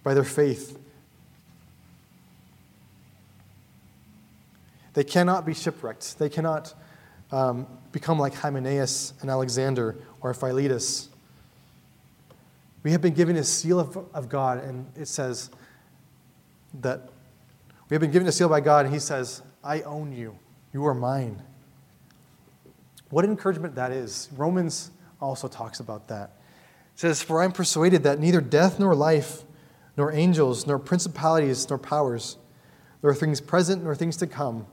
by 0.03 0.13
their 0.13 0.25
faith. 0.25 0.77
They 4.93 5.03
cannot 5.03 5.45
be 5.45 5.53
shipwrecked. 5.53 6.19
They 6.19 6.29
cannot 6.29 6.73
um, 7.31 7.67
become 7.91 8.19
like 8.19 8.35
Hymenaeus 8.35 9.13
and 9.21 9.29
Alexander 9.29 9.95
or 10.21 10.33
Philetus. 10.33 11.09
We 12.83 12.91
have 12.91 13.01
been 13.01 13.13
given 13.13 13.37
a 13.37 13.43
seal 13.43 13.79
of, 13.79 13.97
of 14.13 14.27
God, 14.27 14.61
and 14.63 14.85
it 14.95 15.07
says 15.07 15.49
that 16.81 17.09
we 17.89 17.95
have 17.95 18.01
been 18.01 18.11
given 18.11 18.27
a 18.27 18.31
seal 18.31 18.49
by 18.49 18.59
God, 18.59 18.85
and 18.85 18.93
He 18.93 18.99
says, 18.99 19.41
I 19.63 19.81
own 19.81 20.11
you. 20.11 20.37
You 20.73 20.85
are 20.85 20.93
mine. 20.93 21.41
What 23.13 23.25
encouragement 23.25 23.75
that 23.75 23.91
is. 23.91 24.27
Romans 24.35 24.89
also 25.21 25.47
talks 25.47 25.79
about 25.79 26.07
that. 26.07 26.31
It 26.95 26.99
says, 26.99 27.21
For 27.21 27.43
I 27.43 27.45
am 27.45 27.51
persuaded 27.51 28.01
that 28.03 28.17
neither 28.17 28.41
death 28.41 28.79
nor 28.79 28.95
life, 28.95 29.43
nor 29.95 30.11
angels, 30.11 30.65
nor 30.65 30.79
principalities, 30.79 31.69
nor 31.69 31.77
powers, 31.77 32.37
nor 33.03 33.13
things 33.13 33.39
present, 33.39 33.83
nor 33.83 33.93
things 33.93 34.17
to 34.17 34.25
come, 34.25 34.65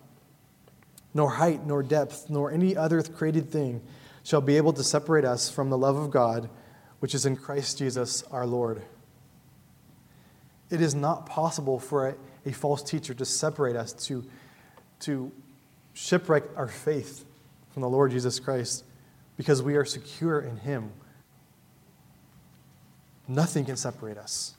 nor 1.12 1.32
height, 1.32 1.66
nor 1.66 1.82
depth, 1.82 2.30
nor 2.30 2.51
any 2.51 2.74
other 2.74 3.03
created 3.03 3.51
thing 3.51 3.82
shall 4.22 4.41
be 4.41 4.57
able 4.57 4.72
to 4.72 4.82
separate 4.82 5.26
us 5.26 5.51
from 5.51 5.68
the 5.68 5.76
love 5.76 5.97
of 5.97 6.11
God, 6.11 6.49
which 7.01 7.14
is 7.14 7.26
in 7.26 7.36
Christ 7.36 7.76
Jesus 7.76 8.22
our 8.30 8.47
Lord. 8.47 8.80
It 10.70 10.80
is 10.80 10.95
not 10.95 11.26
possible 11.26 11.78
for 11.78 12.09
a, 12.09 12.14
a 12.47 12.53
false 12.53 12.82
teacher 12.82 13.12
to 13.12 13.26
separate 13.26 13.76
us, 13.76 13.93
to, 14.07 14.24
to 15.01 15.30
shipwreck 15.93 16.45
our 16.57 16.68
faith 16.68 17.26
from 17.72 17.82
the 17.82 17.88
Lord 17.88 18.10
Jesus 18.10 18.40
Christ, 18.40 18.84
because 19.36 19.62
we 19.62 19.76
are 19.76 19.84
secure 19.84 20.40
in 20.40 20.58
Him. 20.58 20.92
Nothing 23.28 23.64
can 23.64 23.76
separate 23.76 24.18
us. 24.18 24.54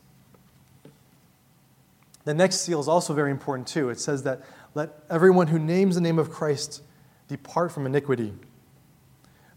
The 2.23 2.33
next 2.33 2.61
seal 2.61 2.79
is 2.79 2.87
also 2.87 3.13
very 3.13 3.31
important, 3.31 3.67
too. 3.67 3.89
It 3.89 3.99
says 3.99 4.23
that 4.23 4.41
let 4.73 4.91
everyone 5.09 5.47
who 5.47 5.59
names 5.59 5.95
the 5.95 6.01
name 6.01 6.19
of 6.19 6.29
Christ 6.29 6.81
depart 7.27 7.71
from 7.71 7.85
iniquity. 7.85 8.33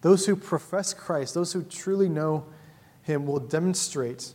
Those 0.00 0.26
who 0.26 0.36
profess 0.36 0.92
Christ, 0.92 1.34
those 1.34 1.52
who 1.52 1.62
truly 1.62 2.08
know 2.08 2.46
Him, 3.02 3.26
will 3.26 3.38
demonstrate 3.38 4.34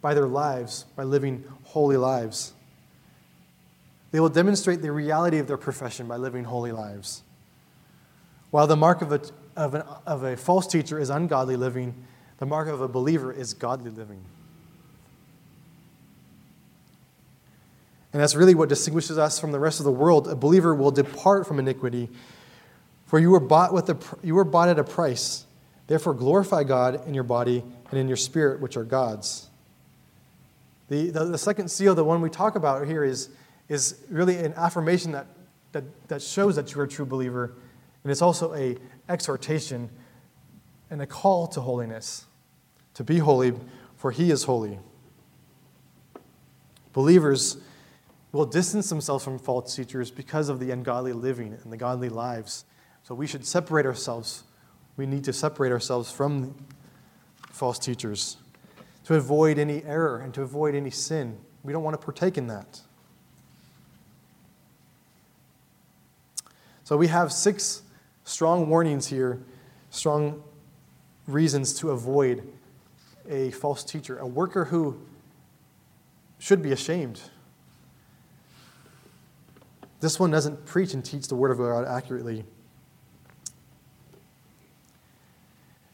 by 0.00 0.14
their 0.14 0.26
lives, 0.26 0.84
by 0.96 1.04
living 1.04 1.44
holy 1.64 1.96
lives. 1.96 2.54
They 4.10 4.20
will 4.20 4.28
demonstrate 4.28 4.82
the 4.82 4.92
reality 4.92 5.38
of 5.38 5.46
their 5.46 5.56
profession 5.56 6.08
by 6.08 6.16
living 6.16 6.44
holy 6.44 6.72
lives. 6.72 7.22
While 8.52 8.66
the 8.66 8.76
mark 8.76 9.00
of 9.00 9.12
a, 9.12 9.20
of, 9.56 9.74
an, 9.74 9.82
of 10.06 10.24
a 10.24 10.36
false 10.36 10.66
teacher 10.66 10.98
is 11.00 11.08
ungodly 11.08 11.56
living, 11.56 11.94
the 12.36 12.44
mark 12.44 12.68
of 12.68 12.82
a 12.82 12.86
believer 12.86 13.32
is 13.32 13.54
godly 13.54 13.90
living. 13.90 14.22
And 18.12 18.20
that's 18.20 18.34
really 18.34 18.54
what 18.54 18.68
distinguishes 18.68 19.16
us 19.16 19.40
from 19.40 19.52
the 19.52 19.58
rest 19.58 19.80
of 19.80 19.84
the 19.84 19.90
world. 19.90 20.28
A 20.28 20.36
believer 20.36 20.74
will 20.74 20.90
depart 20.90 21.46
from 21.46 21.58
iniquity, 21.58 22.10
for 23.06 23.18
you 23.18 23.30
were 23.30 23.40
bought, 23.40 23.72
with 23.72 23.88
a, 23.88 23.96
you 24.22 24.34
were 24.34 24.44
bought 24.44 24.68
at 24.68 24.78
a 24.78 24.84
price. 24.84 25.46
Therefore, 25.86 26.12
glorify 26.12 26.62
God 26.62 27.06
in 27.08 27.14
your 27.14 27.24
body 27.24 27.64
and 27.90 27.98
in 27.98 28.06
your 28.06 28.18
spirit, 28.18 28.60
which 28.60 28.76
are 28.76 28.84
God's. 28.84 29.48
The, 30.90 31.08
the, 31.08 31.24
the 31.24 31.38
second 31.38 31.70
seal, 31.70 31.94
the 31.94 32.04
one 32.04 32.20
we 32.20 32.28
talk 32.28 32.54
about 32.54 32.86
here, 32.86 33.02
is, 33.02 33.30
is 33.70 33.98
really 34.10 34.36
an 34.36 34.52
affirmation 34.58 35.12
that, 35.12 35.26
that, 35.72 35.84
that 36.08 36.20
shows 36.20 36.56
that 36.56 36.74
you're 36.74 36.84
a 36.84 36.88
true 36.88 37.06
believer. 37.06 37.54
And 38.02 38.10
it's 38.10 38.22
also 38.22 38.54
a 38.54 38.76
exhortation 39.08 39.90
and 40.90 41.00
a 41.00 41.06
call 41.06 41.46
to 41.48 41.60
holiness, 41.60 42.26
to 42.94 43.04
be 43.04 43.18
holy, 43.18 43.52
for 43.96 44.10
he 44.10 44.30
is 44.30 44.44
holy. 44.44 44.78
Believers 46.92 47.56
will 48.32 48.46
distance 48.46 48.88
themselves 48.88 49.24
from 49.24 49.38
false 49.38 49.74
teachers 49.74 50.10
because 50.10 50.48
of 50.48 50.58
the 50.58 50.70
ungodly 50.70 51.12
living 51.12 51.56
and 51.62 51.72
the 51.72 51.76
godly 51.76 52.08
lives. 52.08 52.64
So 53.02 53.14
we 53.14 53.26
should 53.26 53.46
separate 53.46 53.86
ourselves. 53.86 54.44
We 54.96 55.06
need 55.06 55.24
to 55.24 55.32
separate 55.32 55.72
ourselves 55.72 56.10
from 56.10 56.54
false 57.50 57.78
teachers 57.78 58.38
to 59.04 59.14
avoid 59.14 59.58
any 59.58 59.82
error 59.84 60.18
and 60.18 60.32
to 60.34 60.42
avoid 60.42 60.74
any 60.74 60.90
sin. 60.90 61.38
We 61.62 61.72
don't 61.72 61.82
want 61.82 61.98
to 61.98 62.04
partake 62.04 62.38
in 62.38 62.46
that. 62.48 62.80
So 66.84 66.96
we 66.96 67.08
have 67.08 67.32
six 67.32 67.81
strong 68.24 68.68
warnings 68.68 69.06
here, 69.06 69.40
strong 69.90 70.42
reasons 71.26 71.74
to 71.74 71.90
avoid 71.90 72.46
a 73.28 73.50
false 73.52 73.84
teacher, 73.84 74.18
a 74.18 74.26
worker 74.26 74.66
who 74.66 75.00
should 76.38 76.62
be 76.62 76.72
ashamed 76.72 77.20
this 80.02 80.18
one 80.18 80.32
doesn't 80.32 80.66
preach 80.66 80.94
and 80.94 81.04
teach 81.04 81.28
the 81.28 81.36
Word 81.36 81.52
of 81.52 81.58
God 81.58 81.86
accurately. 81.86 82.44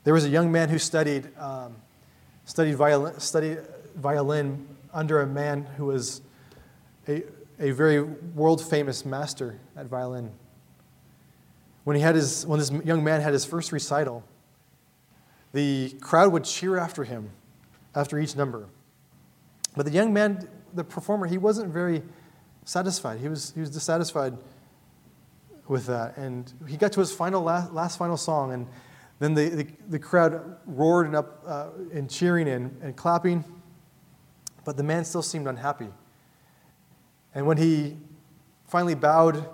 There 0.03 0.14
was 0.14 0.24
a 0.24 0.31
young 0.31 0.51
man 0.51 0.70
who 0.70 0.79
studied, 0.79 1.29
um, 1.37 1.76
studied, 2.47 2.74
violin, 2.76 3.20
studied 3.20 3.59
violin 3.97 4.66
under 4.95 5.20
a 5.20 5.26
man 5.26 5.64
who 5.76 5.85
was 5.85 6.22
a, 7.07 7.22
a 7.61 7.72
very 7.72 8.01
world 8.01 8.66
famous 8.66 9.05
master 9.05 9.61
at 9.76 9.85
violin. 9.85 10.31
When, 11.89 11.97
he 11.97 12.03
had 12.03 12.16
his, 12.16 12.45
when 12.45 12.59
this 12.59 12.70
young 12.84 13.03
man 13.03 13.22
had 13.22 13.32
his 13.32 13.47
first 13.47 13.72
recital, 13.72 14.22
the 15.55 15.97
crowd 16.03 16.32
would 16.32 16.45
cheer 16.45 16.76
after 16.76 17.03
him 17.03 17.30
after 17.95 18.18
each 18.18 18.36
number. 18.36 18.66
But 19.74 19.86
the 19.86 19.93
young 19.93 20.12
man, 20.12 20.51
the 20.74 20.84
performer, 20.84 21.26
he 21.26 21.39
wasn't 21.39 21.72
very 21.72 22.03
satisfied. 22.66 23.20
He 23.20 23.28
was, 23.30 23.53
he 23.55 23.61
was 23.61 23.70
dissatisfied 23.70 24.36
with 25.66 25.86
that. 25.86 26.18
And 26.18 26.53
he 26.66 26.76
got 26.76 26.93
to 26.93 27.01
his 27.01 27.11
final, 27.11 27.41
last, 27.41 27.72
last 27.72 27.97
final 27.97 28.18
song, 28.18 28.53
and 28.53 28.66
then 29.18 29.32
the, 29.32 29.49
the, 29.49 29.66
the 29.89 29.99
crowd 29.99 30.59
roared 30.66 31.07
and 31.07 31.16
up 31.16 31.43
uh, 31.47 31.68
and 31.91 32.11
cheering 32.11 32.51
and, 32.51 32.78
and 32.82 32.97
clapping, 32.97 33.43
but 34.66 34.76
the 34.76 34.82
man 34.82 35.07
still 35.07 35.22
seemed 35.22 35.47
unhappy. 35.47 35.89
And 37.34 37.47
when 37.47 37.57
he 37.57 37.97
finally 38.66 38.95
bowed 38.95 39.49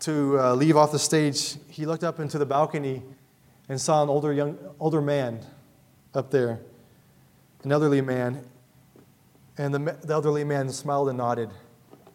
to 0.00 0.38
uh, 0.38 0.54
leave 0.54 0.76
off 0.76 0.92
the 0.92 0.98
stage, 0.98 1.56
he 1.68 1.86
looked 1.86 2.04
up 2.04 2.20
into 2.20 2.38
the 2.38 2.46
balcony 2.46 3.02
and 3.68 3.80
saw 3.80 4.02
an 4.02 4.08
older, 4.08 4.32
young, 4.32 4.58
older 4.78 5.00
man 5.00 5.44
up 6.14 6.30
there, 6.30 6.60
an 7.62 7.70
elderly 7.70 8.00
man. 8.00 8.44
And 9.58 9.74
the, 9.74 9.78
the 10.02 10.14
elderly 10.14 10.44
man 10.44 10.70
smiled 10.70 11.08
and 11.08 11.18
nodded 11.18 11.50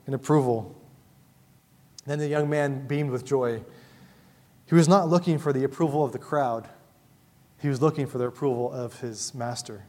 in 0.07 0.13
approval. 0.13 0.75
Then 2.05 2.19
the 2.19 2.27
young 2.27 2.49
man 2.49 2.87
beamed 2.87 3.11
with 3.11 3.23
joy. 3.23 3.63
He 4.67 4.75
was 4.75 4.87
not 4.87 5.07
looking 5.07 5.37
for 5.37 5.53
the 5.53 5.63
approval 5.63 6.03
of 6.03 6.11
the 6.11 6.19
crowd, 6.19 6.67
he 7.61 7.69
was 7.69 7.81
looking 7.81 8.05
for 8.05 8.17
the 8.17 8.25
approval 8.25 8.71
of 8.71 8.99
his 8.99 9.33
master. 9.33 9.85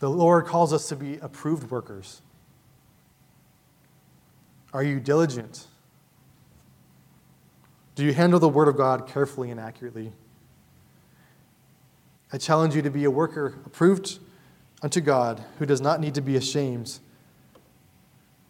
The 0.00 0.10
Lord 0.10 0.46
calls 0.46 0.72
us 0.72 0.88
to 0.88 0.96
be 0.96 1.18
approved 1.18 1.70
workers. 1.70 2.22
Are 4.72 4.82
you 4.82 5.00
diligent? 5.00 5.66
Do 7.94 8.04
you 8.04 8.12
handle 8.12 8.40
the 8.40 8.48
Word 8.48 8.68
of 8.68 8.76
God 8.76 9.06
carefully 9.06 9.50
and 9.50 9.60
accurately? 9.60 10.12
I 12.32 12.38
challenge 12.38 12.74
you 12.74 12.82
to 12.82 12.90
be 12.90 13.04
a 13.04 13.10
worker 13.10 13.58
approved 13.66 14.18
unto 14.82 15.00
God 15.00 15.44
who 15.58 15.66
does 15.66 15.80
not 15.80 16.00
need 16.00 16.14
to 16.14 16.22
be 16.22 16.36
ashamed 16.36 16.98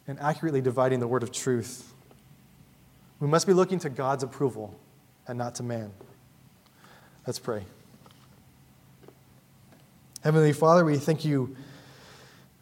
and 0.06 0.18
accurately 0.20 0.60
dividing 0.60 1.00
the 1.00 1.08
word 1.08 1.22
of 1.22 1.32
truth. 1.32 1.92
We 3.20 3.28
must 3.28 3.46
be 3.46 3.52
looking 3.52 3.78
to 3.80 3.90
God's 3.90 4.22
approval 4.22 4.78
and 5.26 5.36
not 5.36 5.56
to 5.56 5.62
man. 5.62 5.92
Let's 7.26 7.38
pray. 7.38 7.64
Heavenly 10.22 10.52
Father, 10.52 10.84
we 10.84 10.96
thank 10.98 11.24
you. 11.24 11.56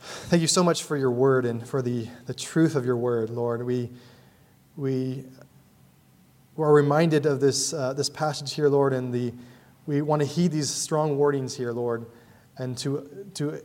Thank 0.02 0.40
you 0.40 0.48
so 0.48 0.64
much 0.64 0.84
for 0.84 0.96
your 0.96 1.10
word 1.10 1.44
and 1.44 1.66
for 1.66 1.82
the, 1.82 2.08
the 2.24 2.32
truth 2.32 2.74
of 2.74 2.86
your 2.86 2.96
word, 2.96 3.28
Lord. 3.28 3.62
We, 3.62 3.90
we 4.74 5.26
are 6.56 6.72
reminded 6.72 7.26
of 7.26 7.40
this, 7.40 7.74
uh, 7.74 7.92
this 7.92 8.08
passage 8.08 8.54
here, 8.54 8.68
Lord, 8.68 8.94
and 8.94 9.12
the, 9.12 9.34
we 9.86 10.00
want 10.00 10.20
to 10.22 10.26
heed 10.26 10.52
these 10.52 10.70
strong 10.70 11.18
warnings 11.18 11.54
here, 11.54 11.72
Lord, 11.72 12.06
and 12.56 12.78
to, 12.78 13.26
to 13.34 13.60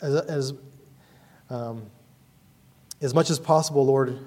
as, 0.00 0.14
as, 0.22 0.52
um, 1.48 1.86
as 3.00 3.14
much 3.14 3.30
as 3.30 3.38
possible, 3.38 3.86
Lord, 3.86 4.18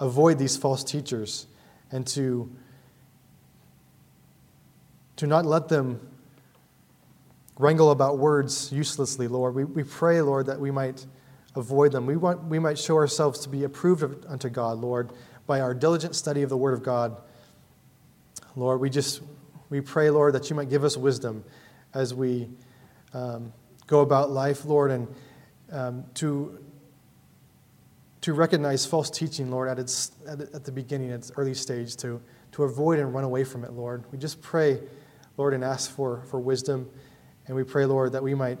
avoid 0.00 0.36
these 0.36 0.56
false 0.56 0.82
teachers 0.82 1.46
and 1.92 2.04
to, 2.08 2.50
to 5.14 5.28
not 5.28 5.46
let 5.46 5.68
them 5.68 6.00
wrangle 7.58 7.90
about 7.90 8.18
words 8.18 8.72
uselessly, 8.72 9.28
Lord. 9.28 9.54
We, 9.54 9.64
we 9.64 9.82
pray, 9.82 10.22
Lord, 10.22 10.46
that 10.46 10.60
we 10.60 10.70
might 10.70 11.04
avoid 11.56 11.92
them. 11.92 12.06
We, 12.06 12.16
want, 12.16 12.44
we 12.44 12.58
might 12.58 12.78
show 12.78 12.96
ourselves 12.96 13.40
to 13.40 13.48
be 13.48 13.64
approved 13.64 14.02
of, 14.02 14.24
unto 14.28 14.48
God, 14.48 14.78
Lord, 14.78 15.10
by 15.46 15.60
our 15.60 15.74
diligent 15.74 16.14
study 16.14 16.42
of 16.42 16.50
the 16.50 16.56
Word 16.56 16.74
of 16.74 16.82
God. 16.82 17.20
Lord, 18.54 18.80
we 18.80 18.90
just 18.90 19.20
we 19.70 19.80
pray, 19.82 20.08
Lord, 20.08 20.34
that 20.34 20.48
you 20.48 20.56
might 20.56 20.70
give 20.70 20.82
us 20.82 20.96
wisdom 20.96 21.44
as 21.92 22.14
we 22.14 22.48
um, 23.12 23.52
go 23.86 24.00
about 24.00 24.30
life, 24.30 24.64
Lord, 24.64 24.90
and 24.90 25.08
um, 25.70 26.04
to, 26.14 26.58
to 28.22 28.32
recognize 28.32 28.86
false 28.86 29.10
teaching, 29.10 29.50
Lord, 29.50 29.68
at, 29.68 29.78
its, 29.78 30.12
at, 30.26 30.64
the 30.64 30.72
beginning, 30.72 31.10
at 31.10 31.16
its 31.16 31.32
early 31.36 31.52
stage, 31.52 31.96
to, 31.96 32.20
to 32.52 32.64
avoid 32.64 32.98
and 32.98 33.12
run 33.12 33.24
away 33.24 33.44
from 33.44 33.62
it, 33.64 33.72
Lord. 33.72 34.04
We 34.10 34.16
just 34.16 34.40
pray, 34.40 34.80
Lord, 35.36 35.52
and 35.52 35.62
ask 35.62 35.90
for, 35.90 36.22
for 36.30 36.40
wisdom. 36.40 36.88
And 37.48 37.56
we 37.56 37.64
pray, 37.64 37.86
Lord, 37.86 38.12
that 38.12 38.22
we 38.22 38.34
might 38.34 38.58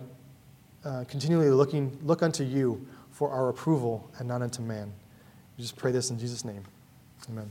uh, 0.84 1.04
continually 1.08 1.50
looking, 1.50 1.96
look 2.02 2.22
unto 2.22 2.42
you 2.42 2.86
for 3.12 3.30
our 3.30 3.48
approval 3.50 4.10
and 4.18 4.26
not 4.26 4.42
unto 4.42 4.62
man. 4.62 4.92
We 5.56 5.62
just 5.62 5.76
pray 5.76 5.92
this 5.92 6.10
in 6.10 6.18
Jesus' 6.18 6.44
name. 6.44 6.64
Amen. 7.28 7.50